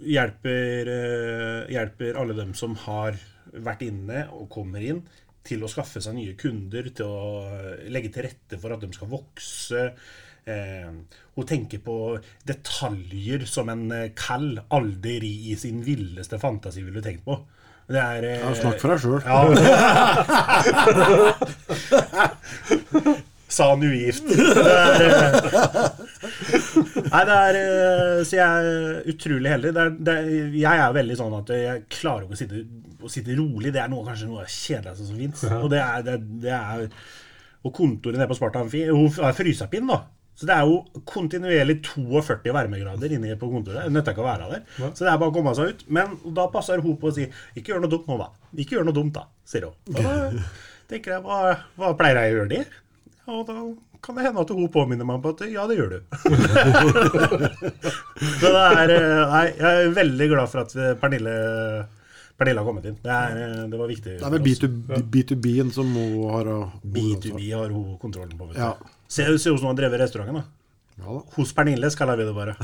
[0.03, 3.15] hjelper, eh, hjelper alle dem som har
[3.55, 5.03] vært inne og kommer inn,
[5.45, 7.49] til å skaffe seg nye kunder, til å
[7.93, 9.83] legge til rette for at de skal vokse.
[10.49, 10.89] Eh,
[11.37, 17.25] hun tenker på detaljer som en eh, kall aldri i sin villeste fantasi ville tenkt
[17.29, 17.37] på.
[17.89, 19.21] Det er eh, Ja, Snakk for deg sjøl.
[19.29, 19.41] ja.
[23.55, 24.31] Sa han ugift.
[24.31, 25.99] Det er, eh,
[27.13, 29.75] nei, det er eh, Så jeg er utrolig heldig.
[29.77, 32.65] Det er, det er, jeg er veldig sånn at jeg klarer ikke å sitte,
[32.99, 33.71] å sitte rolig.
[33.75, 35.47] Det er noe, kanskje noe av det kjedeligste som fins.
[35.61, 36.11] Og det er,
[36.57, 36.89] er
[37.65, 40.03] Og kontoret nede på Sparta Amfi er frysapinn, da.
[40.35, 43.87] Så det er jo kontinuerlig 42 varmegrader inne på kontoret.
[43.87, 44.65] Det nytter ikke å være der.
[44.91, 45.85] Så det er bare å komme seg ut.
[45.95, 48.33] Men da passer hun på å si 'ikke gjør noe dumt nå, da'.
[48.59, 49.77] Ikke gjør noe dumt, da, sier hun.
[49.95, 50.33] Da
[50.91, 51.39] tenker jeg hva,
[51.79, 52.65] hva pleier jeg å gjøre det?
[53.31, 53.55] Og da
[54.05, 55.99] kan det hende at hun påminner meg på at ja, det gjør du.
[58.41, 60.71] Så det er eh, Nei, jeg er veldig glad for at
[61.01, 61.35] Pernille
[62.35, 62.97] Pernille har kommet inn.
[62.99, 64.13] Det, er, eh, det var viktig.
[64.19, 64.49] Det er vel oss.
[65.15, 66.45] B2B-en som hun har
[66.83, 68.45] B2B har hun kontrollen på.
[68.51, 68.61] vet du.
[68.61, 68.75] Ja.
[69.07, 70.37] Se, se hvordan hun har drevet restauranten.
[70.43, 70.47] da
[70.99, 71.21] Ja da.
[71.37, 72.55] Hos Pernille, kaller vi det bare.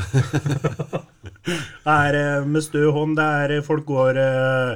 [1.84, 3.16] det er eh, med stø hånd.
[3.18, 4.72] Det er eh, folk går eh,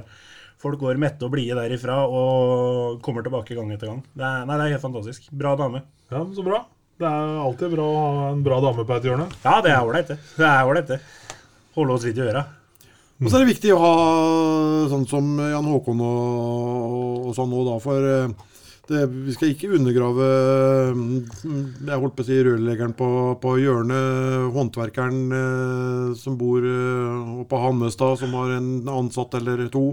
[0.64, 4.00] Folk går mette og blide derifra og kommer tilbake gang etter gang.
[4.16, 5.26] Det er, nei, det er helt fantastisk.
[5.36, 5.82] Bra dame.
[6.08, 6.62] Ja, Så bra.
[6.94, 9.26] Det er alltid bra å ha en bra dame på et hjørne.
[9.42, 10.16] Ja, det er ålreit, det.
[10.38, 11.00] Det er ålreit, det.
[11.74, 12.44] Holde oss litt i øra.
[13.18, 13.92] Og så er det viktig å ha
[14.90, 17.74] sånn som Jan Håkon og, og sånn nå, da.
[17.82, 18.54] For eh,
[18.88, 20.28] det, vi skal ikke undergrave
[20.92, 21.12] mm,
[21.88, 23.08] Jeg holdt på å si rørleggeren på,
[23.42, 24.48] på hjørnet.
[24.54, 29.90] Håndverkeren eh, som bor eh, oppe på Hannestad, som har en ansatt eller to.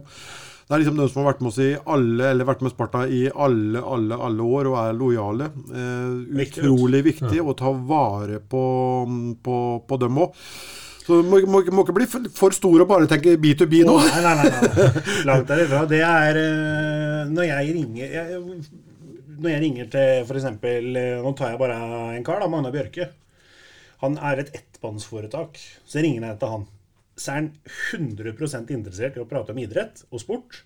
[0.68, 3.02] Det er liksom de som har vært med oss i alle, eller vært med Sparta
[3.12, 5.50] i alle, alle, alle år og er lojale.
[5.72, 8.62] Eh, utrolig viktig å ta vare på,
[9.44, 9.58] på,
[9.88, 10.38] på dem òg.
[11.02, 13.96] Så må, må, må ikke bli for, for stor og bare tenke B2B nå.
[13.98, 15.06] Oh, nei, nei, nei, nei.
[15.30, 15.82] Langt derifra.
[15.90, 18.42] Det er eh, når jeg ringer jeg,
[19.42, 20.46] Når jeg ringer til f.eks.
[21.26, 21.80] Nå tar jeg bare
[22.16, 23.10] en kar, da, Magna Bjørke.
[24.06, 25.58] Han er et ettmannsforetak.
[25.90, 26.70] Så ringer jeg til han.
[27.20, 27.50] Så er han
[27.98, 30.62] 100% interessert i å prate om idrett og sport.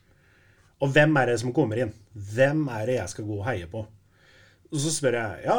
[0.84, 1.93] Og hvem er det som kommer inn?
[2.14, 3.86] Hvem er det jeg skal gå og heie på?
[4.72, 5.58] Og så spør jeg ja,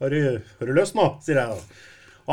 [0.00, 1.06] har du, har du løst nå?
[1.24, 1.82] sier jeg da.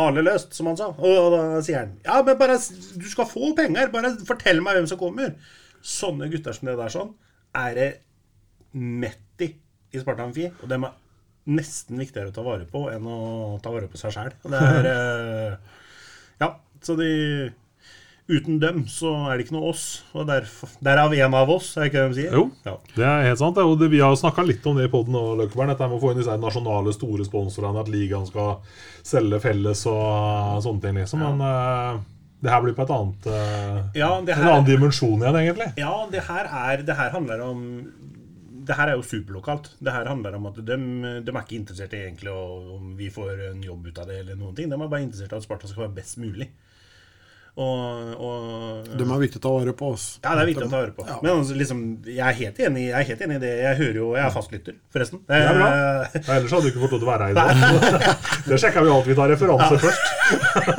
[0.04, 0.90] Alle løst, som han sa.
[0.90, 3.92] Og da sier han ja, men bare du skal få penger.
[3.94, 5.36] Bare fortell meg hvem som kommer.
[5.84, 7.14] Sånne gutter som det der sånn,
[7.60, 7.90] er det
[8.74, 9.52] mett i
[9.94, 10.48] i Sparta Amfi.
[10.64, 10.96] Og dem er
[11.54, 14.34] nesten viktigere å ta vare på enn å ta vare på seg sjæl.
[14.48, 15.80] Det er eh,
[16.42, 16.50] Ja,
[16.88, 17.12] så de
[18.24, 19.86] Uten dem så er det ikke noe oss.
[20.16, 22.36] Og derfor, derav en av oss, er det ikke det de sier?
[22.40, 22.46] Jo.
[22.64, 22.76] Ja.
[22.96, 23.60] Det er helt sant.
[23.60, 25.74] Og det, vi har snakka litt om det i poden og Løkkeberg.
[25.74, 27.84] Dette med å få inn disse her nasjonale, store sponsorene.
[27.84, 28.64] At ligaen skal
[29.04, 31.26] selge felles og sånne ting, liksom.
[31.26, 32.00] Men uh,
[32.40, 35.70] det her blir på et annet uh, Ja, det En annen dimensjon igjen, egentlig.
[35.84, 37.62] ja, det her er Det her handler om
[38.64, 39.74] det her er jo superlokalt.
[39.84, 40.76] Det her handler om at de,
[41.20, 44.38] de er ikke interessert i egentlig om vi får en jobb ut av det, eller
[44.40, 44.70] noen ting.
[44.72, 46.48] De er bare interessert i at Sparta skal være best mulig.
[47.54, 50.06] Og, og De er viktig å ta vare på oss.
[50.24, 51.04] Ja, det er viktig å ta høre på.
[51.06, 51.20] Ja.
[51.22, 53.52] Men altså, liksom, jeg er helt enig Jeg er helt enig i det.
[53.62, 55.22] Jeg hører jo Jeg er fastlytter, forresten.
[55.28, 55.68] Det er bra.
[55.68, 57.54] Eh, Ja, Ellers hadde du ikke fått lov til å være her i dag.
[58.50, 59.12] Det sjekka vi alt.
[59.12, 60.10] Vi tar referanse først.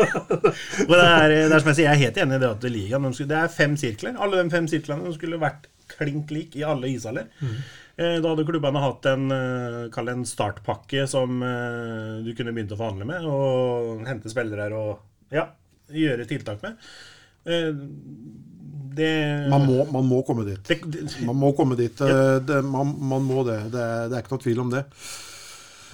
[0.88, 2.68] Og det er, det er som jeg sier, jeg er helt enig i det at
[2.74, 4.18] ligaen de Det er fem sirkler.
[4.18, 7.30] Alle de fem sirklene de skulle vært klink lik i alle ishaller.
[7.38, 7.56] Mm.
[7.94, 13.06] Da hadde klubbene hatt en, eh, en startpakke som eh, du kunne begynt å forhandle
[13.06, 14.96] med, og hente spillere og
[15.30, 15.46] ja,
[15.92, 16.76] gjøre tiltak med.
[17.44, 17.70] Eh,
[18.94, 20.60] Det Man må, man må komme dit.
[20.68, 21.98] det, det, Man må komme dit.
[21.98, 22.38] Ja.
[22.38, 23.58] Det, man, man må det.
[23.72, 24.84] Det er, ikke noe tvil om det.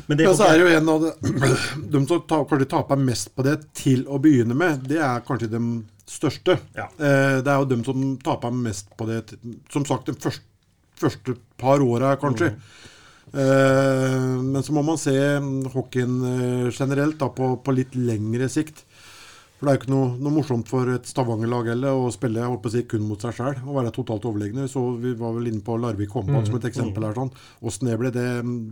[0.07, 1.13] Men det Men så er det jo en av de,
[1.95, 5.49] de som ta, kanskje taper mest på det til å begynne med, det er kanskje
[5.53, 5.63] de
[6.11, 6.59] største.
[6.77, 6.87] Ja.
[6.99, 9.23] Eh, Det er jo dem som taper mest på det,
[9.73, 10.45] som sagt, de første,
[11.01, 12.53] første par åra, kanskje.
[12.53, 12.63] Mm.
[13.33, 15.13] Men så må man se
[15.73, 18.83] hockeyen eh, generelt da, på, på litt lengre sikt.
[19.61, 22.63] For det er jo ikke noe, noe morsomt for et Stavanger-lag heller å spille holdt
[22.65, 24.65] på å si, kun mot seg sjøl og være totalt overlegne.
[24.73, 27.19] Så vi var vel inne på Larvik håndball som et eksempel her.
[27.19, 27.33] sånn.
[27.69, 28.25] Åssen det ble, det,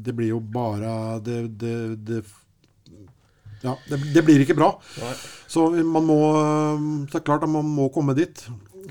[0.07, 1.75] det blir jo bare Det, det,
[2.09, 2.23] det
[3.61, 4.71] ja, det, det blir ikke bra.
[5.03, 5.13] Nei.
[5.51, 6.19] Så man må
[7.05, 8.41] er klart at man må komme dit.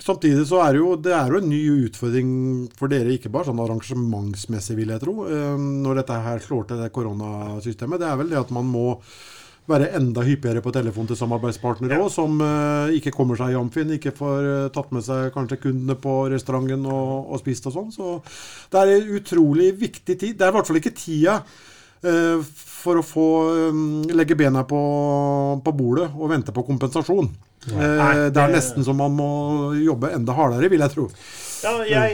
[0.04, 2.30] Samtidig så er det jo, det er jo en ny utfordring
[2.78, 6.84] for dere, ikke bare sånn arrangementsmessig, vil jeg tro, eh, når dette her slår til
[6.84, 8.04] det koronasystemet.
[8.04, 8.86] Det er vel det at man må
[9.68, 12.04] være enda hyppigere på telefon til samarbeidspartnere Ja.
[12.04, 15.60] også, som uh, ikke kommer seg i Amfin, ikke får uh, tatt med seg kanskje
[15.66, 17.90] kundene på restauranten og, og spist og sånn.
[17.92, 18.14] Så
[18.72, 20.38] det er en utrolig viktig tid.
[20.38, 23.28] Det er i hvert fall ikke tida uh, for å få
[23.74, 23.84] um,
[24.16, 24.80] legge bena på,
[25.64, 27.28] på bordet og vente på kompensasjon.
[27.68, 29.28] Nei, det er nesten som man må
[29.76, 31.10] jobbe enda hardere, vil jeg tro.
[31.66, 32.14] Ja, jeg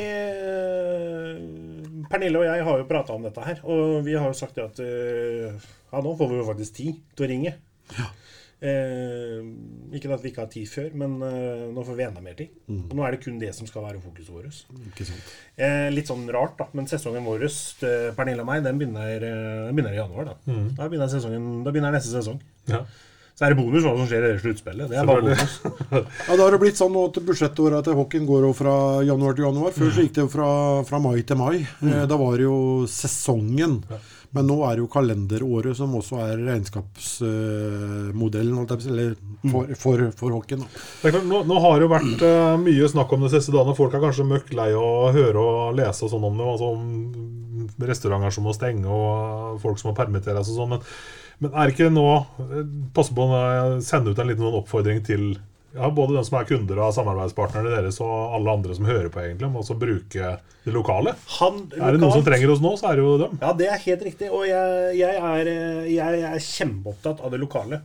[2.09, 4.81] Pernille og jeg har jo prata om dette her, og vi har jo sagt at
[5.93, 7.53] ja, nå får vi jo faktisk tid til å ringe.
[8.63, 9.39] Eh,
[9.97, 12.53] ikke at vi ikke har tid før, men eh, nå får vi enda mer tid.
[12.71, 14.61] Og nå er det kun det som skal være fokuset vårt.
[14.87, 15.33] Ikke sant?
[15.59, 17.43] Eh, litt sånn rart, da, men sesongen vår
[17.81, 20.31] til Pernille og meg, den begynner, eh, den begynner i januar.
[20.31, 20.37] Da.
[20.79, 22.39] Da, begynner sesongen, da begynner neste sesong.
[22.71, 22.85] Ja.
[23.33, 24.91] Så er det bonus hva som skjer i det sluttspillet.
[24.91, 25.53] Det er bare bonus.
[26.29, 28.73] Ja, Da har det blitt sånn at budsjettåra til hockeyen går jo fra
[29.03, 29.73] januar til januar.
[29.73, 30.49] Før så gikk det jo fra,
[30.85, 31.55] fra mai til mai.
[31.81, 33.79] Eh, Da var det jo sesongen.
[34.33, 39.13] Men nå er det jo kalenderåret som også er regnskapsmodellen eller
[39.51, 40.65] for, for, for hockeyen.
[41.03, 43.77] klart, nå, nå har det jo vært uh, mye snakk om det siste dagene.
[43.77, 46.45] Folk er kanskje møkk lei å høre og lese og sånn om det.
[46.49, 46.81] Altså om
[47.83, 50.71] restauranter som må stenge og folk som må permitteres og sånn.
[50.73, 50.81] Men,
[51.43, 52.07] men er ikke nå
[52.93, 53.27] passe Pass på å
[53.85, 55.23] sende ut en liten sånn oppfordring til
[55.73, 59.23] ja, både den som er kunder og samarbeidspartnerne deres og alle andre som hører på,
[59.23, 61.15] egentlig, må også bruke det lokale.
[61.39, 63.37] Han, Er det noen som trenger oss nå, så er det jo dem.
[63.41, 64.29] Ja, det er helt riktig.
[64.31, 65.51] Og jeg, jeg, er,
[65.89, 67.81] jeg, jeg er kjempeopptatt av det lokale.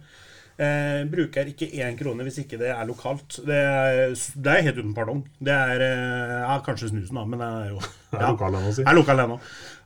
[0.58, 3.38] Eh, bruker ikke én krone hvis ikke det er lokalt.
[3.46, 5.24] Det er, det er helt uten pardong.
[5.38, 7.82] Det er eh, ja, kanskje snusen, da, men det er jo
[8.12, 8.82] Det er lokal ennå, si.
[8.82, 9.40] Det er lokal ennå.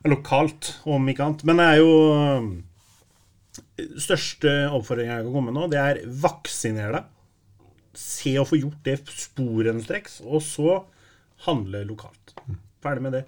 [0.09, 1.43] Lokalt, om ikke annet.
[1.47, 2.47] Men det er jo eh,
[4.01, 7.11] Største oppfordringen jeg kan komme med nå, det er vaksiner deg.
[7.97, 10.81] Se å få gjort det sporenstreks, og så
[11.45, 12.35] handle lokalt.
[12.83, 13.23] Ferdig med det.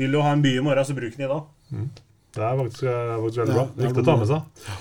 [0.00, 1.44] Vil du ha en by i morgen, så bruk den i dag.
[2.30, 3.66] Det er faktisk, eh, faktisk veldig bra.
[3.76, 4.80] Viktig å ta med seg.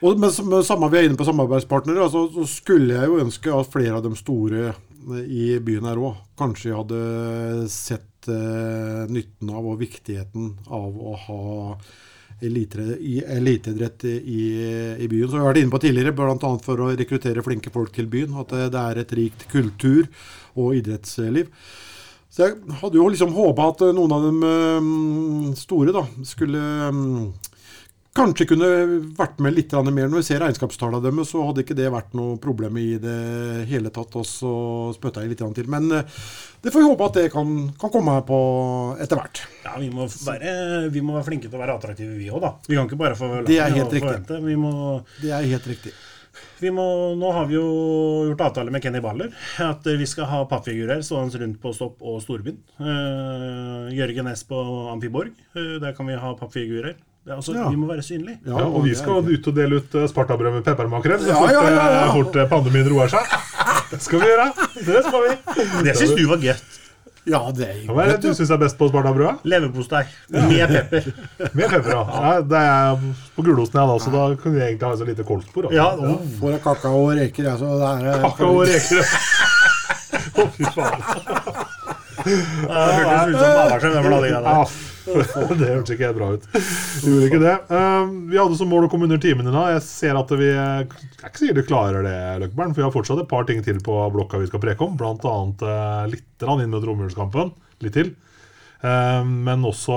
[0.00, 3.20] Og men, med men samme vi er inne på samarbeidspartnere, altså, så skulle jeg jo
[3.20, 7.00] ønske at flere av de store eh, i byen her òg kanskje hadde
[7.72, 11.42] sett eh, nytten av og viktigheten av å ha
[12.42, 14.42] eliteidrett i,
[14.96, 15.28] i byen.
[15.28, 16.52] Som vi har vært inne på tidligere, bl.a.
[16.64, 18.34] for å rekruttere flinke folk til byen.
[18.40, 20.10] At det, er et rikt kultur-
[20.58, 21.52] og idrettsliv.
[22.30, 24.90] Så jeg hadde jo liksom håpa at noen av de eh,
[25.58, 26.60] store da, skulle
[26.94, 27.24] mm,
[28.20, 28.68] kanskje kunne
[29.16, 30.08] vært med litt mer.
[30.10, 33.16] Når vi ser regnskapstallene deres, så hadde ikke det vært noe problem i det
[33.70, 34.16] hele tatt.
[34.20, 34.52] Og så
[34.96, 35.70] spytta jeg litt til.
[35.72, 36.20] Men eh,
[36.60, 38.38] det får vi håpe at det kan, kan komme på
[39.00, 39.42] etter hvert.
[39.64, 40.54] Ja, vi må, være,
[40.92, 42.54] vi må være flinke til å være attraktive, vi òg, da.
[42.68, 44.40] Vi kan ikke bare få Det er helt riktig.
[44.44, 44.72] Vi må,
[45.20, 45.94] Det er helt riktig.
[46.60, 46.84] vi må,
[47.18, 47.66] nå har vi jo
[48.28, 49.32] gjort avtale med Kenny Baller
[49.64, 52.60] at vi skal ha pappfigurer stående rundt på Stopp og Storbyen.
[52.78, 54.60] Uh, Jørgen S på
[54.92, 55.32] Amfiborg.
[55.56, 56.98] Uh, der kan vi ha pappfigurer.
[57.20, 57.68] Det er altså, Ja.
[57.68, 58.38] Vi må være synlige.
[58.46, 61.64] Ja, og vi skal ut og dele ut eh, Spartabrød med peppermakrell så fort, ja,
[61.68, 62.04] ja, ja.
[62.06, 63.34] eh, fort eh, pandemien roer seg.
[63.90, 64.46] Det skal vi gjøre.
[64.86, 65.32] Det skal vi.
[65.84, 66.78] Det syns du var godt.
[67.28, 69.44] Ja, det er jo Hva er det du syns er best på Spartabrødet?
[69.44, 71.10] Leverpostei med pepper.
[71.52, 72.04] Med pepper, ja.
[72.08, 72.30] ja.
[72.40, 73.02] Det er
[73.36, 75.68] på gulosten, jeg, da, så da kan vi egentlig ha så lite kolsbord.
[75.68, 75.74] da.
[75.76, 76.22] Ja, oh.
[76.40, 79.04] Får jeg kakao og reker, jeg, så det er Kakao og reker.
[80.40, 81.04] Å, fy faen.
[82.24, 82.38] Det
[82.70, 84.88] hørtes ut som Ballarsjø.
[85.60, 86.46] det hørtes ikke bra ut.
[87.04, 87.56] Gjorde ikke det.
[87.76, 89.74] Eh, vi hadde som mål å komme under timen i dag.
[89.76, 92.96] Jeg ser at vi Jeg er ikke sikkert vi klarer det, Løkkeberg, for vi har
[92.96, 94.96] fortsatt et par ting til på blokka vi skal preke om.
[95.00, 97.54] Blant annet uh, litt inn mot romjulskampen.
[97.84, 98.12] Litt til.
[98.80, 99.96] Eh, men også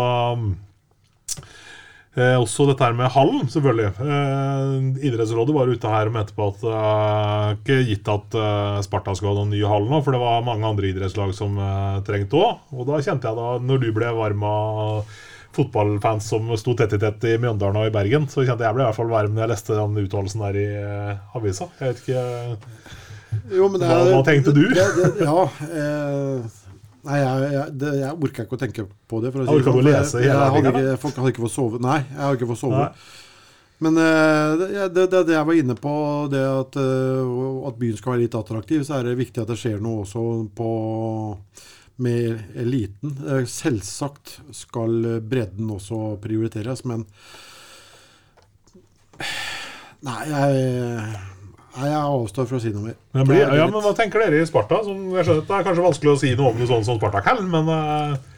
[2.13, 3.87] Eh, også dette her med hallen, selvfølgelig.
[4.05, 4.73] Eh,
[5.09, 9.15] idrettsrådet var ute her og mente på at det eh, ikke gitt at eh, Sparta
[9.17, 12.37] skulle ha noen ny hall nå, for det var mange andre idrettslag som eh, trengte
[12.37, 12.67] òg.
[12.77, 15.15] Og da kjente jeg da, når du ble varm av
[15.53, 18.85] fotballfans som sto tett i tett i Mjøndalen og i Bergen, så kjente jeg ble
[18.85, 21.71] i hvert fall varm når jeg leste den uttalelsen der i eh, avisa.
[21.81, 24.63] Jeg vet ikke Jo, men det Hva- hva tenkte du?
[24.69, 26.61] Det, det, ja, eh,
[27.03, 29.33] Nei, jeg, jeg, det, jeg orker ikke å tenke på det.
[29.33, 31.55] For å Jeg orker ikke å sånn, lese for hele ikke, folk hadde ikke fått
[31.57, 31.81] sove.
[31.83, 32.85] Nei, jeg hadde ikke fått sove.
[32.85, 33.19] Nei.
[33.83, 35.93] Men eh, det, det, det, det jeg var inne på,
[36.31, 37.33] det at, eh,
[37.67, 40.23] at byen skal være litt attraktiv, så er det viktig at det skjer noe også
[40.55, 40.69] på
[42.03, 43.17] med eliten.
[43.27, 47.03] Eh, Selvsagt skal bredden også prioriteres, men
[50.07, 51.19] Nei, jeg,
[51.77, 52.99] nei, jeg avstår fra å si noe mer.
[53.15, 54.81] Men, blir, ja, men Hva tenker dere i Sparta?
[54.85, 57.49] Som, jeg skjønner Det er kanskje vanskelig å si noe om noe sånt som Spartak-hallen,
[57.51, 58.33] men uh,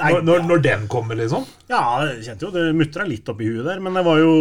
[0.00, 1.44] Nei, når, når, når den kommer, liksom?
[1.68, 4.32] Ja, jeg kjente jo det mutra litt opp i huet der, men det var jo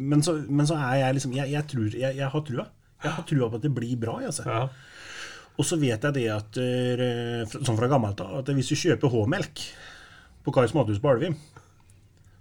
[0.00, 2.66] Men så, men så er jeg liksom Jeg, jeg tror jeg, jeg har trua.
[3.04, 4.16] Jeg har trua på at det blir bra.
[4.24, 4.46] Altså.
[4.48, 4.62] Ja.
[5.56, 9.12] Og så vet jeg det at eh, Sånn fra gammelt av at hvis du kjøper
[9.12, 9.66] H-melk
[10.46, 11.34] på Kais mathus på Alvim,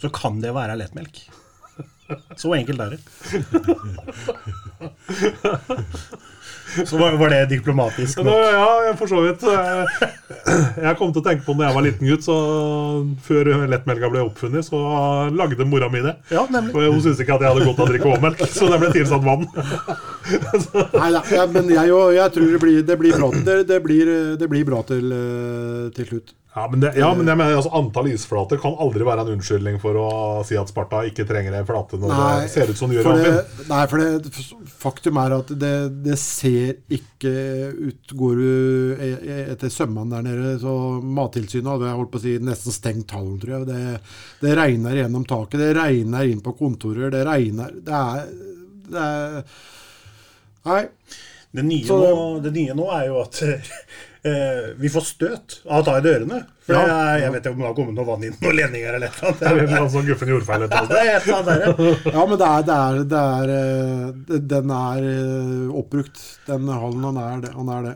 [0.02, 1.24] så kan det være lettmelk.
[2.38, 3.00] Så enkelt er det.
[6.86, 8.18] Så var, var det diplomatisk.
[8.20, 8.34] Nok.
[8.36, 9.44] ja, for så vidt.
[10.84, 12.36] Jeg kom til å tenke på når jeg var liten gutt, så
[13.26, 14.82] før lettmelka ble oppfunnet, så
[15.32, 16.18] lagde mora mi det.
[16.34, 16.74] Ja, nemlig.
[16.76, 18.92] For hun syntes ikke at jeg hadde godt av å drikke H-melk, så det ble
[18.96, 19.48] tilsatt vann.
[21.00, 24.12] Nei da, ja, men jeg, jeg tror det blir, det blir bra, det, det blir,
[24.42, 26.36] det blir bra til, eh, til slutt.
[26.56, 29.76] Ja, men, det, ja, men jeg mener altså, antall isflater kan aldri være en unnskyldning
[29.84, 30.12] for å
[30.48, 33.10] si at Sparta ikke trenger en flate når det ser ut som det gjør.
[33.10, 34.46] for det, nei, for det,
[34.86, 35.74] faktum er at det,
[36.06, 37.34] det ser ikke
[37.90, 42.22] ut Går du e- e- etter sømmene der nede, så Mattilsynet hadde jeg holdt på
[42.22, 43.68] å si nesten stengt hallen, tror jeg.
[43.74, 48.28] Det, det regner gjennom taket, det regner inn på kontorer, det regner Det er,
[48.96, 49.42] det er
[50.72, 50.82] Nei.
[51.56, 53.44] Det nye, Så- nå, det nye nå er jo at
[54.26, 56.40] eh, vi får støt av å ta i dørene.
[56.66, 56.86] For Ja.
[56.90, 59.68] jeg, jeg vet ikke om det har kommet noe vann inn noen ledninger eller eller
[59.68, 60.90] Det er sånn guffen et eller annet.
[60.90, 62.14] Det et eller annet ja.
[62.16, 66.26] Ja, men det er, det er, det er eh, Den er eh, oppbrukt.
[66.50, 67.54] Den hallen, han er det.
[67.60, 67.96] Han er det.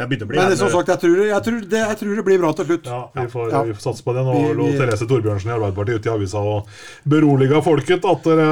[0.00, 2.86] Men som sagt, jeg tror, jeg, tror det, jeg tror det blir bra til slutt.
[2.88, 3.58] Ja, vi får, Ja.
[3.68, 4.22] vi får satse på det.
[4.24, 6.66] Nå Vi- lå Therese Torbjørnsen i Arbeiderpartiet ute i avisa og
[7.04, 8.46] beroliga folket at det,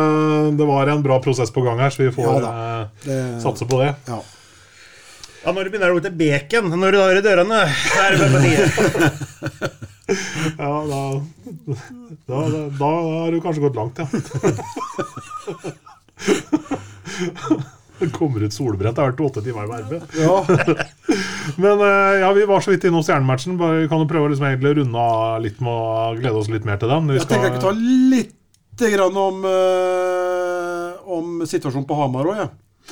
[0.60, 3.64] det var en bra prosess på gang her, så vi får Ja eh, Det- satse
[3.64, 3.94] på det.
[4.06, 4.20] Ja.
[5.48, 8.26] Ja, når det begynner å lukte bacon når du har i dørene, så er det
[8.34, 8.50] bare.
[10.58, 10.98] Ja, da,
[12.28, 14.04] da, da, da har du kanskje gått langt, ja.
[17.98, 18.92] Det kommer ut solbrent.
[18.92, 20.02] Det har vært åtte timer i varme.
[20.20, 20.36] Ja,
[21.64, 23.56] Men eh, ja, vi var så vidt innom stjernematchen.
[23.56, 26.68] Vi kan jo prøve å liksom egentlig runde av litt med å glede oss litt
[26.68, 27.08] mer til den.
[27.08, 27.72] Vi jeg tenker jeg kan ta
[28.12, 28.34] litt
[28.98, 32.50] grann om, eh, om situasjonen på Hamar òg, jeg.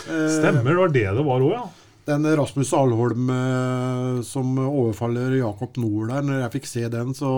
[0.08, 0.24] Ja.
[0.40, 1.66] Stemmer, det var det det var òg, ja.
[2.06, 7.32] Den Rasmus Alholm eh, som overfaller Jakob Nord der, når jeg fikk se den, så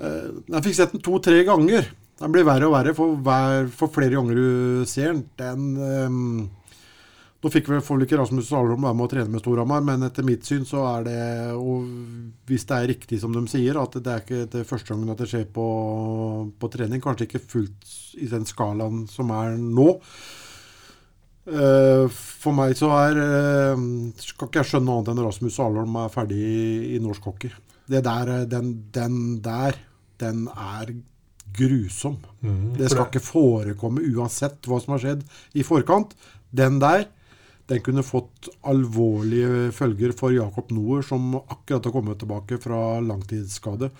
[0.00, 1.88] eh, Jeg fikk sett den to-tre ganger.
[2.20, 5.24] Den blir verre og verre for, hver, for flere ganger du ser den.
[5.40, 5.66] den
[6.08, 6.46] um,
[7.44, 10.24] nå fikk vel, får ikke Rasmus Alholm være med å trene med Storhamar, men etter
[10.26, 11.20] mitt syn så er det
[11.60, 11.84] Og
[12.48, 15.20] hvis det er riktig som de sier, at det er ikke det første gangen at
[15.20, 15.66] det skjer på,
[16.56, 19.92] på trening, kanskje ikke fullt i den skalaen som er nå.
[21.46, 23.82] Eh, for meg så er eh,
[24.22, 26.62] Skal ikke jeg skjønne annet enn Rasmus Alholm er ferdig i,
[26.96, 27.52] i norsk hockey.
[27.86, 29.78] Det der, eh, den, den der,
[30.22, 30.94] den er
[31.56, 32.18] grusom.
[32.76, 35.22] det skal ikke forekomme uansett hva som har skjedd
[35.56, 36.12] i forkant.
[36.52, 37.06] Den der,
[37.70, 43.90] den kunne fått alvorlige følger for Jakob Noer, som akkurat har kommet tilbake fra langtidsskade.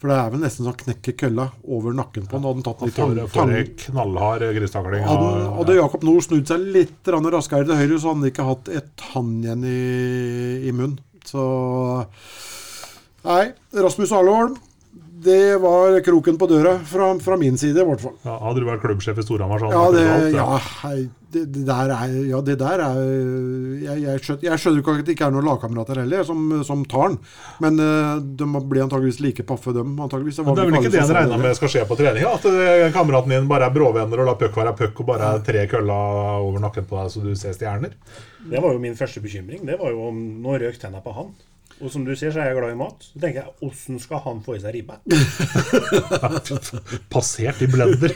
[0.00, 2.46] For det er vel nesten sånn knekke kølla over nakken på han.
[2.48, 3.50] Hadde han tatt litt For, for
[3.82, 5.04] knallhard gristakling.
[5.04, 8.70] hadde, hadde Jakob Nord snudd seg litt raskere til høyre, så hadde han ikke hatt
[8.80, 9.82] et tann igjen i,
[10.70, 10.96] i munnen.
[11.28, 11.44] Så
[13.28, 14.56] Nei, Rasmus Arlholm,
[15.20, 18.14] det var kroken på døra fra, fra min side, i hvert fall.
[18.24, 20.46] Ja, hadde du vært klubbsjef i Storhamar, så hadde Ja, det, vært ja.
[20.56, 21.02] ja,
[21.34, 23.00] det, det der er Ja, det der er
[23.84, 26.86] Jeg, jeg, skjønner, jeg skjønner ikke at det ikke er noen lagkamerater heller som, som
[26.88, 27.18] tar den.
[27.64, 29.92] Men eh, de blir antageligvis like paffe, dem.
[30.00, 30.40] Antageligvis.
[30.46, 32.24] Men det er vel ikke det en regner med skal skje på trening?
[32.26, 32.34] da?
[32.40, 35.44] At eh, kameraten din bare er bråvenner og lar puck være puck, og bare er
[35.46, 37.94] tre køller over nakken på deg så du ser stjerner?
[38.50, 39.66] Det var jo min første bekymring.
[39.68, 41.30] Det var jo om Nå røk tenna på han.
[41.80, 43.06] Og som du sier, så er jeg glad i mat.
[43.08, 44.98] Så tenker jeg, åssen skal han få i seg ribbe?
[47.10, 48.12] Passert i blender.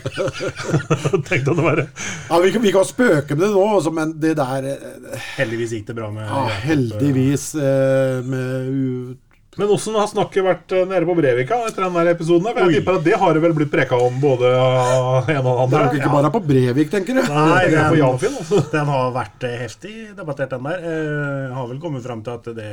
[1.28, 1.86] Tenkte han å være.
[2.28, 5.72] Ja, vi, kan- vi kan spøke med det nå, også, men det der eh, Heldigvis
[5.78, 9.16] gikk det bra med ja, Heldigvis eh, med u-
[9.54, 12.48] Men åssen har snakket vært eh, nede på Brevika etter den der episoden?
[12.50, 15.62] For jeg tipper at Det har det vel blitt preka om både av en og
[15.66, 15.70] andre?
[15.70, 17.22] Det er nok ikke bare på Brevik, tenker du?
[17.30, 18.56] Nei, Jeg tenker på den, Janfinn, altså.
[18.76, 20.78] den har vært heftig debattert, den der.
[20.90, 22.72] Jeg har vel kommet fram til at det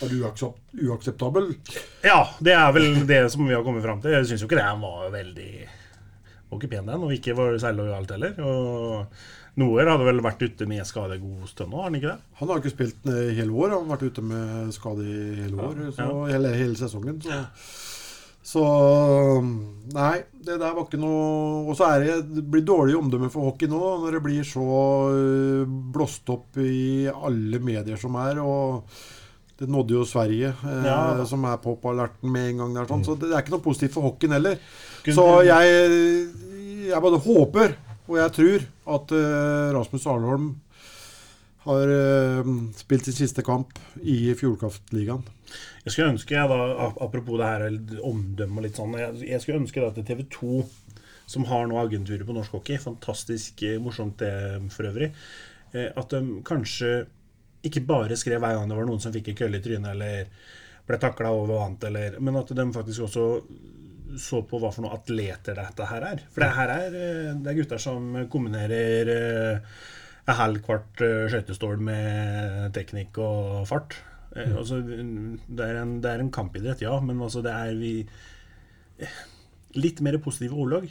[0.00, 1.50] Er du uakseptabel?
[2.04, 4.14] Ja, det er vel det som vi har kommet fram til.
[4.16, 5.50] Jeg syns jo ikke det var veldig
[6.50, 8.40] Var ikke pen, den, og ikke var særlig lojalt heller.
[8.40, 12.32] Og Noer hadde vel vært ute med skade god stund nå, har han ikke det?
[12.40, 13.74] Han har ikke spilt i hele år.
[13.74, 17.20] Han har vært ute med skade i hele år, så, hele, hele sesongen.
[17.26, 17.42] Så,
[18.54, 18.64] så
[19.92, 23.50] Nei, det der var ikke noe Og så er det, det blir dårlig omdømme for
[23.50, 24.66] hockey nå, når det blir så
[25.12, 28.40] eh, blåst opp i alle medier som er.
[28.40, 28.86] og
[29.60, 32.74] det nådde jo Sverige, eh, Ja som er på på alerten med en gang.
[32.74, 34.56] der sånn, Så det er ikke noe positivt for hockeyen heller.
[35.04, 36.30] Så jeg,
[36.88, 37.76] jeg bare håper,
[38.08, 40.50] og jeg tror, at eh, Rasmus Arnholm
[41.66, 45.22] har eh, spilt sin siste kamp i Fjordkraftligaen.
[45.84, 49.60] Jeg skulle ønske, jeg da, apropos det her omdømme og litt sånn Jeg, jeg skulle
[49.62, 50.64] ønske da til TV 2,
[51.30, 54.32] som har nå agenturer på norsk hockey, fantastisk eh, morsomt det
[54.72, 55.12] for øvrig,
[55.74, 57.04] eh, at de kanskje
[57.66, 60.32] ikke bare skrev hver gang det var noen som fikk en kølle i trynet eller
[60.88, 63.24] ble takla over annet, eller, men at de faktisk også
[64.18, 66.22] så på hva for noen atleter dette her er.
[66.34, 69.74] For det her er, eh, det er gutter som kombinerer eh,
[70.26, 74.00] en halv kvart eh, skøytestål med teknikk og fart.
[74.30, 74.56] Mm.
[74.60, 77.94] altså, det, er en, det er en kampidrett, ja, men altså det er vi
[79.02, 79.20] eh,
[79.78, 80.88] Litt mer positive ordlag.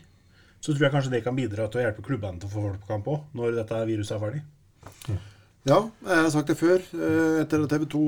[0.64, 2.86] Så tror jeg kanskje det kan bidra til å hjelpe klubbene til å få folk
[2.86, 5.20] på kamp òg, når dette viruset er ferdig.
[5.68, 6.80] Ja, jeg har sagt det før.
[6.96, 8.02] eh, Etter at TV 2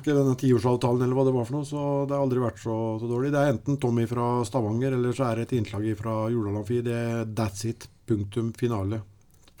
[0.00, 2.76] skrev denne tiårsavtalen, eller hva det var for noe, så det har aldri vært så,
[3.00, 3.30] så dårlig.
[3.34, 6.80] Det er enten Tommy fra Stavanger, eller så er det et innslag fra Jordal Amfi.
[6.86, 7.86] Det er that's it.
[8.08, 9.02] Punktum finale.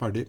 [0.00, 0.24] Ferdig.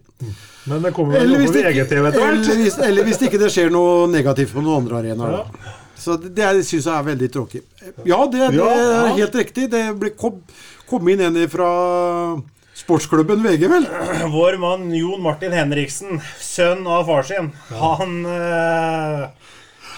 [0.69, 2.19] Men det kommer vel noe på det VGTV etter hvert.
[2.45, 5.39] eller, hvis, eller hvis det ikke det skjer noe negativt på noen andre arenaer.
[5.39, 5.73] da.
[5.97, 7.63] Så det, det syns jeg er veldig tråkig.
[8.05, 8.67] Ja, det, det Ja,
[9.07, 9.69] er helt riktig.
[9.71, 10.43] Det ble kom,
[10.85, 11.71] kom inn en fra
[12.75, 13.87] sportsklubben VG, vel?
[14.35, 19.27] Vår mann Jon Martin Henriksen, sønn av far sin, han eh,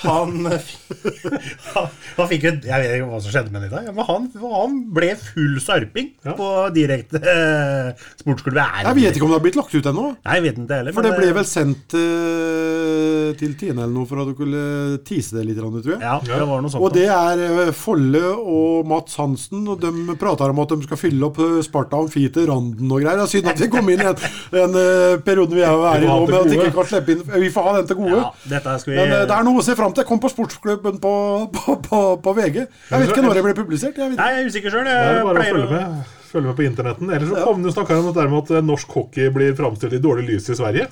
[0.03, 1.87] han, han,
[2.17, 4.27] han fikk jo Jeg vet ikke hva som skjedde med ham i dag, men han,
[4.53, 6.33] han ble full sarping Ja.
[6.37, 8.57] på direkte eh, sportsklubb.
[8.59, 10.05] Jeg vet ikke om det har blitt lagt ut ennå.
[10.17, 10.95] Nei, jeg vet ikke heller.
[10.97, 14.63] For det ble vel sendt eh, til Tine eller noe for at du kunne
[15.07, 16.01] tease det litt, tror jeg.
[16.03, 16.83] Ja, det var noe sånt.
[16.83, 21.01] Og det er eh, Folle og Mats Hansen, og de prater om at de skal
[21.01, 23.23] fylle opp eh, Sparta Amfi til randen og greier.
[23.23, 24.21] Det er synd at vi kom inn i en,
[24.53, 24.79] den
[25.25, 27.67] perioden periode vi er i nå, men at vi ikke kan slippe inn Vi får
[27.67, 28.17] ha den til gode.
[28.17, 30.07] ja, dette skal vi Men eh, det er noe å se fram til.
[30.09, 31.13] Kom på sportsklubben på,
[31.55, 32.61] på, på, på VG.
[32.63, 33.97] Jeg vet ikke når det ble publisert.
[33.99, 34.87] Jeg vet Nei, jeg er usikker sjøl.
[34.87, 36.15] Det bare å følge med.
[36.31, 37.13] følge med på internetten.
[37.17, 39.95] Ellers så kom det jo snakka om det med at eh, norsk hockey blir framstilt
[39.97, 40.89] i dårlig lys i Sverige.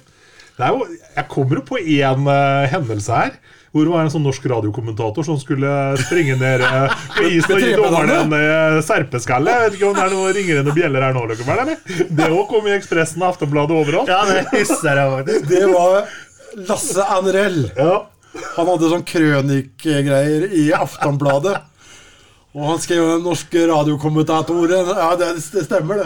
[0.56, 0.86] Det er jo,
[1.18, 3.36] jeg kommer jo på én uh, hendelse her.
[3.76, 5.68] Hvor det var en sånn norsk radiokommentator som skulle
[6.00, 9.52] springe ned uh, på isen og gi dommerne en serpeskalle.
[9.52, 12.06] Jeg vet ikke om det er noe ringrende bjeller her nå, Løkkeberg, eller?
[12.08, 14.14] Det òg kom i Ekspressen og Aftenbladet overalt.
[14.14, 15.50] Ja, det husker jeg faktisk.
[15.52, 16.08] Det var
[16.72, 17.66] Lasse Anrell.
[17.76, 17.98] Ja.
[18.56, 21.56] Han hadde sånn krønikegreier i Aftonbladet.
[22.56, 26.06] Og han skrev den norske radiokommentatoren Ja, det, det stemmer, det.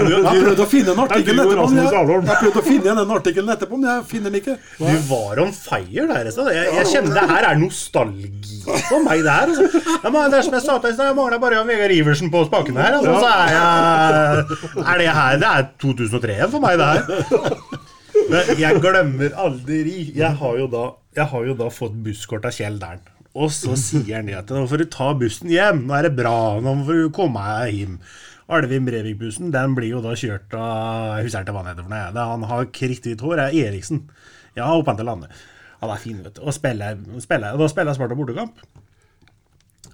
[0.00, 1.66] Jeg prøvde å finne en artikkel etterpå.
[1.68, 4.54] men Jeg, jeg prøvde å finne igjen den artikkelen etterpå, men jeg finner den ikke.
[4.78, 6.30] Du var on fire der.
[6.32, 6.46] Så.
[6.56, 9.20] Jeg, jeg kjenner det her er nostalgi for meg.
[9.26, 9.84] Det her altså.
[10.00, 12.86] jeg det er som jeg sa til deg, jeg mangla bare Vegard Iversen på spakene
[12.86, 12.96] her.
[13.02, 17.86] Altså, så er jeg Er det her Det er 2003 for meg, det her.
[18.30, 22.54] Men jeg glemmer aldri Jeg har jo da, jeg har jo da fått busskort av
[22.56, 23.00] Kjell Dern.
[23.38, 25.84] Og så sier han det at nå får du ta bussen hjem.
[25.86, 26.58] Nå er det bra.
[26.62, 27.96] Nå får du komme deg hjem.
[28.50, 31.86] Alvin Brevik-bussen den blir jo da kjørt av Jeg husker ikke hva han heter.
[31.86, 32.26] for noe.
[32.32, 33.38] Han har kritthvitt hår.
[33.46, 34.00] er Eriksen.
[34.58, 35.30] Ja, opp til landet.
[35.80, 36.42] Han er fin, vet du.
[36.42, 38.58] Og spiller, spiller, da spiller Sparta bortekamp.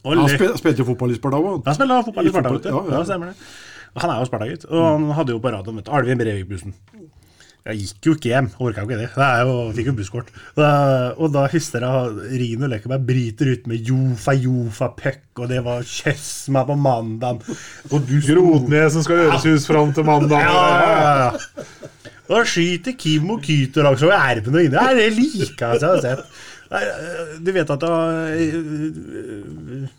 [0.06, 1.62] Og Han spil, spilte jo fotball i Sparta òg.
[1.66, 2.68] han spiller fotball i Sparta, vet du.
[2.72, 2.96] ja, ja.
[2.96, 3.36] Ja, stemmer det.
[3.96, 4.64] Han er jo Sparta-gutt.
[4.70, 6.74] Og han hadde jo på radioen vet du, Alvin Brevik-bussen.
[7.66, 8.48] Jeg gikk jo ikke hjem.
[8.62, 9.08] Orka jo ikke det.
[9.18, 10.28] det jo, fikk jo busskort.
[10.56, 15.82] Og da husker jeg Rino Lekkerberg bryter ut med Jofa, Jofa, puck, og det var
[15.82, 17.42] kjøss meg på mandagen.
[17.90, 20.46] Og du sto Grotnesen skal gjøres hus fram til mandag.
[20.46, 20.62] ja,
[20.94, 21.56] ja, ja.
[22.26, 24.74] Og skyter Kim og Kyter også, og inni.
[24.74, 26.24] Ja, det liker jeg å ha sett.
[26.70, 26.82] Nei,
[27.46, 27.90] Du vet at det,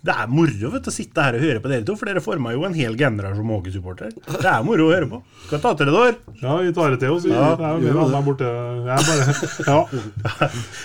[0.03, 2.51] det er moro vet å sitte her og høre på dere to, for dere forma
[2.55, 4.11] jo en hel generasjon med hockeysupportere.
[4.41, 5.21] Det er moro å høre på.
[5.47, 6.17] Skal ta til det år.
[6.41, 7.27] Ja, vi tar det til oss.
[7.29, 8.49] Ja, det er jo mer annet borte.
[8.87, 9.23] Jeg, bare,
[9.67, 9.77] ja.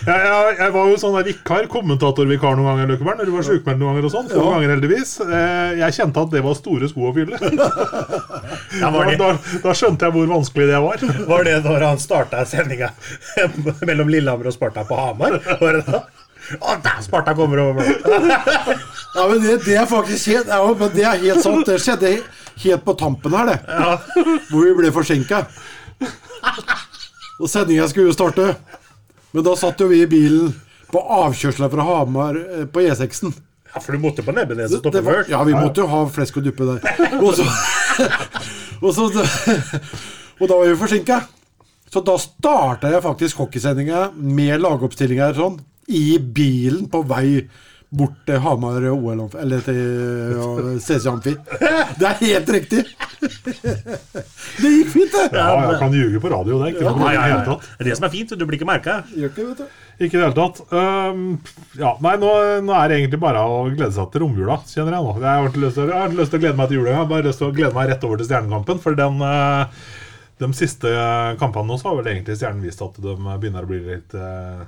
[0.06, 3.48] jeg, jeg, jeg var jo sånn der vikar, kommentatorvikar noen ganger, Løkkeberg, når du var
[3.48, 4.30] sjukmeldt noen ganger og sånn.
[4.32, 5.16] Få ganger, heldigvis.
[5.26, 7.40] Eh, Jeg kjente at det var store sko å fylle.
[8.72, 9.26] Ja, Da, var, det, da,
[9.62, 11.02] da skjønte jeg hvor vanskelig det var.
[11.28, 12.88] var det når han starta sendinga
[13.84, 15.36] mellom Lillehammer og Sparta på Hamar?
[15.72, 16.02] Var det?
[16.58, 17.86] Å, der Sparta kommer over!
[19.12, 21.66] Ja, men det, det er faktisk helt ja, men Det er helt sant.
[21.68, 22.14] Det skjedde
[22.62, 23.58] helt på tampen her, det.
[24.48, 25.42] Hvor vi ble forsinka.
[27.36, 28.54] Og sendinga skulle jo starte.
[29.36, 30.54] Men da satt jo vi i bilen
[30.92, 33.32] på avkjørselen fra Hamar eh, på E6-en.
[33.72, 35.30] Ja, for du måtte på Nebbenes og stoppe først?
[35.32, 37.20] Ja, vi måtte jo ha flesk og duppe der.
[37.20, 37.46] Og så,
[38.84, 39.08] og så
[40.40, 41.22] Og da var vi forsinka.
[41.92, 45.60] Så da starta jeg faktisk hockeysendinga med lagoppstillinga sånn,
[45.92, 47.42] i bilen på vei
[47.92, 49.80] bort til Hamar OL, eller til
[50.32, 50.46] ja,
[50.80, 51.34] CC Amfi.
[52.00, 52.86] Det er helt riktig!
[53.20, 55.26] Det gikk fint, det.
[55.36, 57.96] Ja, jeg kan ljuge på radio, det er ikke noe Ja, ja, det er det
[57.98, 58.96] som er fint, du blir ikke merka.
[59.12, 59.44] Ikke,
[60.00, 60.62] i det hele tatt.
[60.72, 61.26] Um,
[61.78, 62.30] ja, nei, nå,
[62.64, 65.16] nå er det egentlig bare å glede seg til romjula, kjenner jeg nå.
[65.20, 67.02] Jeg har ikke lyst til, jeg har lyst til å glede meg til jula, jeg
[67.02, 68.80] har bare lyst til å glede meg rett over til Stjernekampen.
[68.82, 69.92] For den, eh,
[70.40, 70.92] de siste
[71.40, 74.64] kampene nå så har vel egentlig Stjernen vist at de begynner å bli litt eh,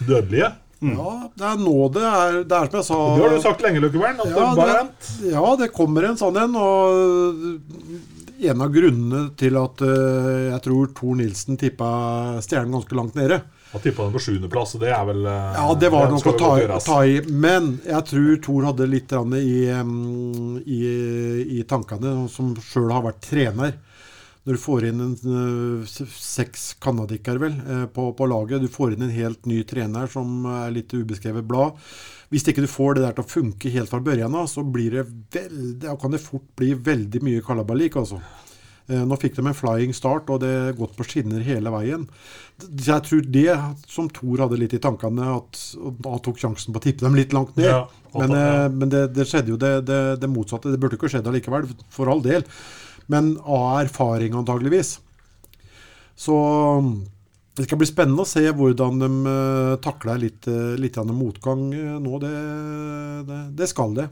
[0.00, 0.52] dødelige.
[0.78, 3.64] Ja, det er nå det er Det er som jeg sa Det har du sagt
[3.64, 4.20] lenge, Løkkebern.
[4.30, 6.54] Ja, det ja, det kommer en sånn en.
[6.54, 11.88] Og en av grunnene til at uh, jeg tror Tor Nilsen tippa
[12.44, 13.40] stjernen ganske langt nede.
[13.72, 16.28] Han tippa den på sjuendeplass, og det er vel eh, Ja, det var den nok
[16.30, 17.18] å ta, ta i.
[17.28, 19.58] Men jeg tror Thor hadde litt i,
[20.78, 20.78] i,
[21.58, 23.74] i tankene, som sjøl har vært trener.
[24.48, 28.94] Når du får inn en, eh, seks canadikere vel, eh, på, på laget, du får
[28.94, 31.76] inn en helt ny trener som er litt ubeskrevet blad.
[32.32, 34.96] Hvis ikke du får det der til å funke helt fra børjan av, så blir
[34.96, 35.04] det
[35.36, 38.00] veldig, kan det fort bli veldig mye kalabalik.
[38.00, 38.22] altså.
[38.88, 42.08] Eh, Nå fikk de en flying start, og det er gått på skinner hele veien.
[42.72, 43.52] Jeg tror det
[43.84, 45.60] som Thor hadde litt i tankene, at
[46.08, 47.68] han tok sjansen på å tippe dem litt langt ned.
[47.68, 47.84] Ja,
[48.16, 50.72] men men det, det skjedde jo det, det, det motsatte.
[50.72, 52.48] Det burde ikke skjedd allikevel, for all del.
[53.12, 54.98] Men av erfaring, antageligvis.
[56.18, 56.36] Så
[57.56, 61.96] det skal bli spennende å se hvordan de uh, takler litt, uh, litt motgang eh,
[62.02, 62.20] nå.
[62.22, 62.34] Det,
[63.26, 64.08] det, det skal det.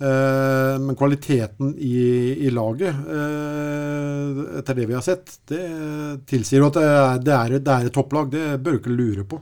[0.00, 2.02] Eh, men kvaliteten i,
[2.46, 5.62] i laget, eh, etter det vi har sett, det
[6.30, 6.84] tilsier at det
[7.34, 8.30] er, det, er, et topplag.
[8.30, 9.40] Det bør du ikke lure på.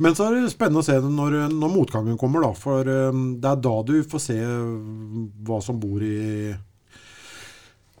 [0.00, 2.54] Men så er det spennende å se når, når motgangen kommer, da.
[2.56, 6.48] For eh, det er da du får se hva som bor i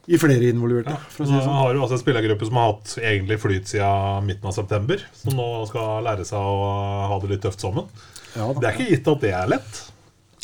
[0.08, 1.58] i flere involverte, for å si det sånn.
[1.60, 5.04] har du også en spillergruppe som har hatt egentlig flyt siden midten av september.
[5.20, 6.64] Som nå skal lære seg å
[7.12, 7.86] ha det litt tøft sammen.
[8.34, 9.80] Ja, Det er ikke gitt at det er lett.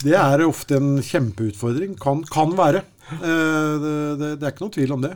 [0.02, 1.96] Det er ofte en kjempeutfordring.
[2.02, 2.84] Kan, kan være.
[3.16, 5.14] Eh, det, det, det er ikke noe tvil om det.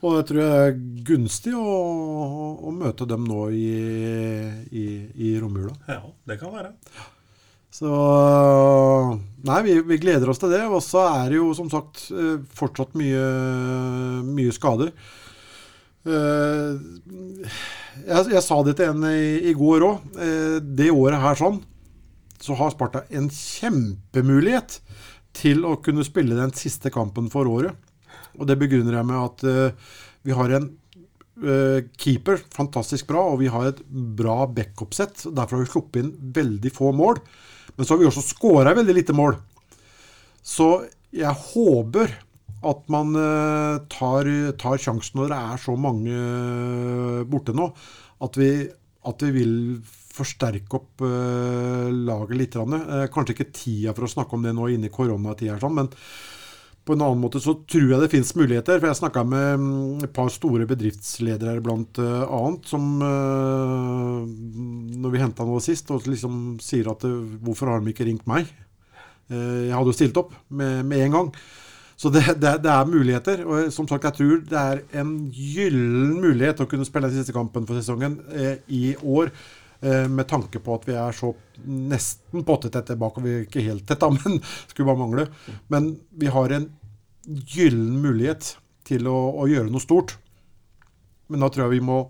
[0.00, 0.76] Og jeg tror det er
[1.10, 1.64] gunstig å,
[2.64, 3.66] å møte dem nå i,
[4.72, 4.84] i,
[5.28, 5.74] i romjula.
[5.90, 6.70] Ja, det kan være.
[7.70, 7.90] Så
[9.46, 10.62] Nei, vi, vi gleder oss til det.
[10.68, 13.22] Og så er det jo som sagt eh, fortsatt mye,
[14.26, 14.92] mye skader.
[16.04, 16.80] Eh,
[18.00, 20.18] Jeg, jeg sa det til en i, i går òg.
[20.64, 21.60] Det året her sånn,
[22.40, 24.78] så har Sparta en kjempemulighet
[25.36, 27.76] til å kunne spille den siste kampen for året.
[28.38, 29.90] Og det begrunner jeg med at eh,
[30.26, 30.68] vi har en
[31.44, 35.26] eh, keeper, fantastisk bra, og vi har et bra backup-sett.
[35.28, 37.20] Derfor har vi sluppet inn veldig få mål.
[37.76, 39.38] Men så har vi også skåra veldig lite mål.
[40.42, 40.72] Så
[41.14, 42.12] jeg håper
[42.60, 44.28] at man eh, tar,
[44.60, 47.70] tar sjansen når det er så mange eh, borte nå,
[48.26, 48.50] at vi,
[49.08, 49.54] at vi vil
[50.10, 52.58] forsterke opp eh, laget litt.
[53.14, 55.90] Kanskje ikke tida for å snakke om det nå inne i koronatida, sånn, men
[56.84, 58.80] på en annen måte så tror jeg det finnes muligheter.
[58.80, 64.16] For jeg snakka med mm, et par store bedriftsledere blant eh, annet, som eh,
[65.04, 68.28] når vi henta noe sist, og liksom sier at eh, hvorfor har de ikke ringt
[68.30, 68.50] meg?
[69.30, 71.28] Jeg hadde jo stilt opp med, med en gang.
[72.00, 73.44] Så det, det, det er muligheter.
[73.46, 77.36] Og som sagt, jeg tror det er en gyllen mulighet å kunne spille den siste
[77.36, 78.16] kampen for sesongen
[78.66, 79.30] i år.
[79.80, 81.32] Eh, med tanke på at vi er så
[81.64, 83.22] nesten pottetett tilbake.
[83.24, 85.26] Vi er ikke helt tett, da, men skulle bare mangle.
[85.72, 86.68] Men vi har en
[87.24, 88.54] gyllen mulighet
[88.88, 90.18] til å, å gjøre noe stort.
[91.30, 92.02] Men da tror jeg vi må,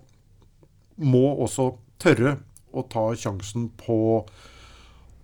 [1.05, 2.39] må også tørre
[2.71, 3.99] å ta sjansen på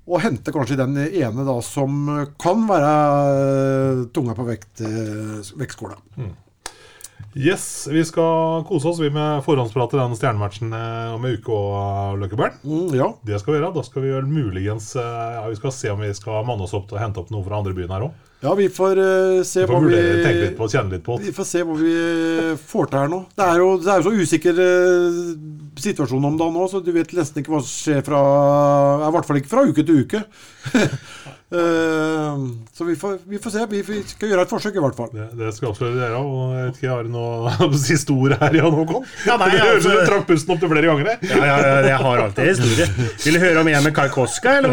[0.06, 2.04] å hente kanskje den ene da som
[2.38, 2.90] kan være
[3.26, 4.84] eh, tunga på vekt,
[5.58, 5.98] vektskåla.
[6.22, 6.36] vektskåla.
[7.36, 11.52] Yes, vi skal kose oss vi med forhåndsprat i den stjernematchen eh, om en uke
[11.52, 12.54] og Løkkebern.
[12.64, 13.10] Mm, ja.
[13.28, 13.74] Det skal vi gjøre.
[13.74, 16.72] Da skal vi vel muligens eh, ja, Vi skal se om vi skal manne oss
[16.78, 18.16] opp til å hente opp noe fra andre byen her òg.
[18.40, 21.18] ja, vi får uh, se Vi hva får vi tenke litt på, kjenne litt på
[21.20, 21.94] Vi får se hva vi
[22.72, 23.22] får til her nå.
[23.36, 25.22] Det er jo, det er jo så usikker uh,
[25.76, 28.22] situasjon om dagen nå, så du vet nesten ikke hva som skjer fra
[29.10, 30.24] I hvert fall ikke fra uke til uke.
[31.46, 32.38] Eh,
[32.74, 33.66] så vi får, vi får se.
[33.70, 35.10] Vi, vi skal gjøre et forsøk, i hvert fall.
[35.14, 35.26] det.
[35.38, 36.18] Det skal absolutt gjøre.
[36.18, 39.04] Og jeg vet ikke, har du noe siste ord her, Jan Håkon?
[39.28, 41.10] Ja, nei, det høres ut som altså- du trakk pusten opp til flere ganger.
[41.12, 41.30] jeg.
[41.30, 42.88] Ja, ja, ja, jeg har alltid historie.
[43.26, 44.70] Vil du høre om jeg med Kai Koska, eller?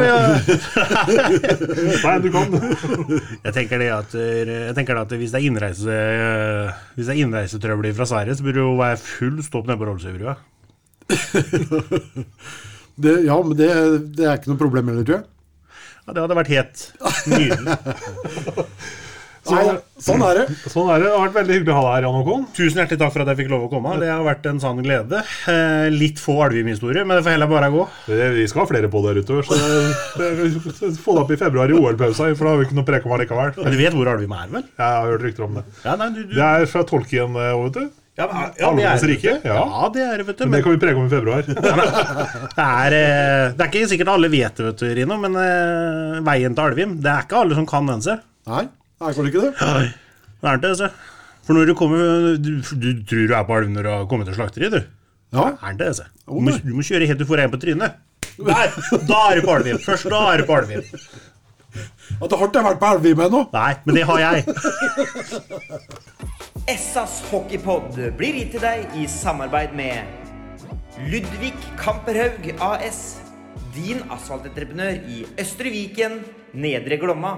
[2.04, 2.58] Nei, du kan.
[3.46, 5.96] Jeg tenker det at, jeg tenker det at hvis det er innreise
[6.96, 9.88] Hvis det er innreisetrøbbel fra Sverige, så burde det jo være full stopp nede på
[9.90, 10.36] Rollsøybrua.
[13.04, 13.68] Ja, men det,
[14.14, 15.26] det er ikke noe problem heller, tror jeg.
[16.04, 16.86] Ja, det hadde vært helt
[17.32, 17.78] nydelig.
[19.44, 19.64] Nei,
[20.00, 20.44] sånn er det.
[20.72, 21.08] Sånn er det.
[21.10, 22.44] Det har vært veldig hyggelig å ha deg her, Jan Håkon.
[22.56, 23.96] Tusen hjertelig takk for at jeg fikk lov å komme.
[24.00, 25.20] Det har vært en sann glede.
[25.52, 27.84] Eh, litt få Alvim-historier, men det får heller bare gå.
[28.38, 29.58] Vi skal ha flere på der utover, så
[31.04, 33.18] få det opp i februar i OL-pausa, for da har vi ikke noe prek om
[33.18, 33.52] allikevel.
[33.60, 34.64] Men du vet hvor Alvim er, vel?
[34.80, 35.66] Jeg har hørt rykter om det.
[35.84, 36.38] Ja, nei, du, du.
[36.40, 37.92] Det er fra Tolkien, eh, vet du.
[38.18, 39.56] Ja, men- Alvenes det er- rike, ja.
[39.66, 40.44] Ja, det er det, vet du.
[40.46, 41.42] Men Men det kan vi prege om i februar.
[42.58, 46.20] det er, eh, det er ikke sikkert alle vet det, vet du, Rino, men uh,
[46.28, 48.20] veien til Alvim, det er ikke alle som kan den, se.
[48.52, 49.54] Nei, det er det ikke det.
[49.64, 49.88] Nei,
[50.44, 50.92] det er det, se.
[51.44, 54.30] For når du kommer Du, du tror du er på Alvim når du har kommet
[54.30, 54.82] til slakteriet, du.
[55.34, 56.06] Ja, Er det, se.
[56.28, 57.98] Du Å, må, du må kjøre helt til du får en på trynet.
[58.38, 58.70] Der!
[59.10, 59.78] Da er du på Alvim.
[59.82, 60.86] Først da er du på Alvim.
[62.20, 63.42] At det har ikke vært på Elvim ennå.
[63.54, 64.46] Nei, men det har jeg.
[66.74, 70.22] Essas hockeypod blir gitt til deg i samarbeid med
[71.12, 73.02] Ludvig Kamperhaug AS.
[73.74, 76.22] Din asfaltentreprenør i Østre Viken,
[76.54, 77.34] Nedre Glomma.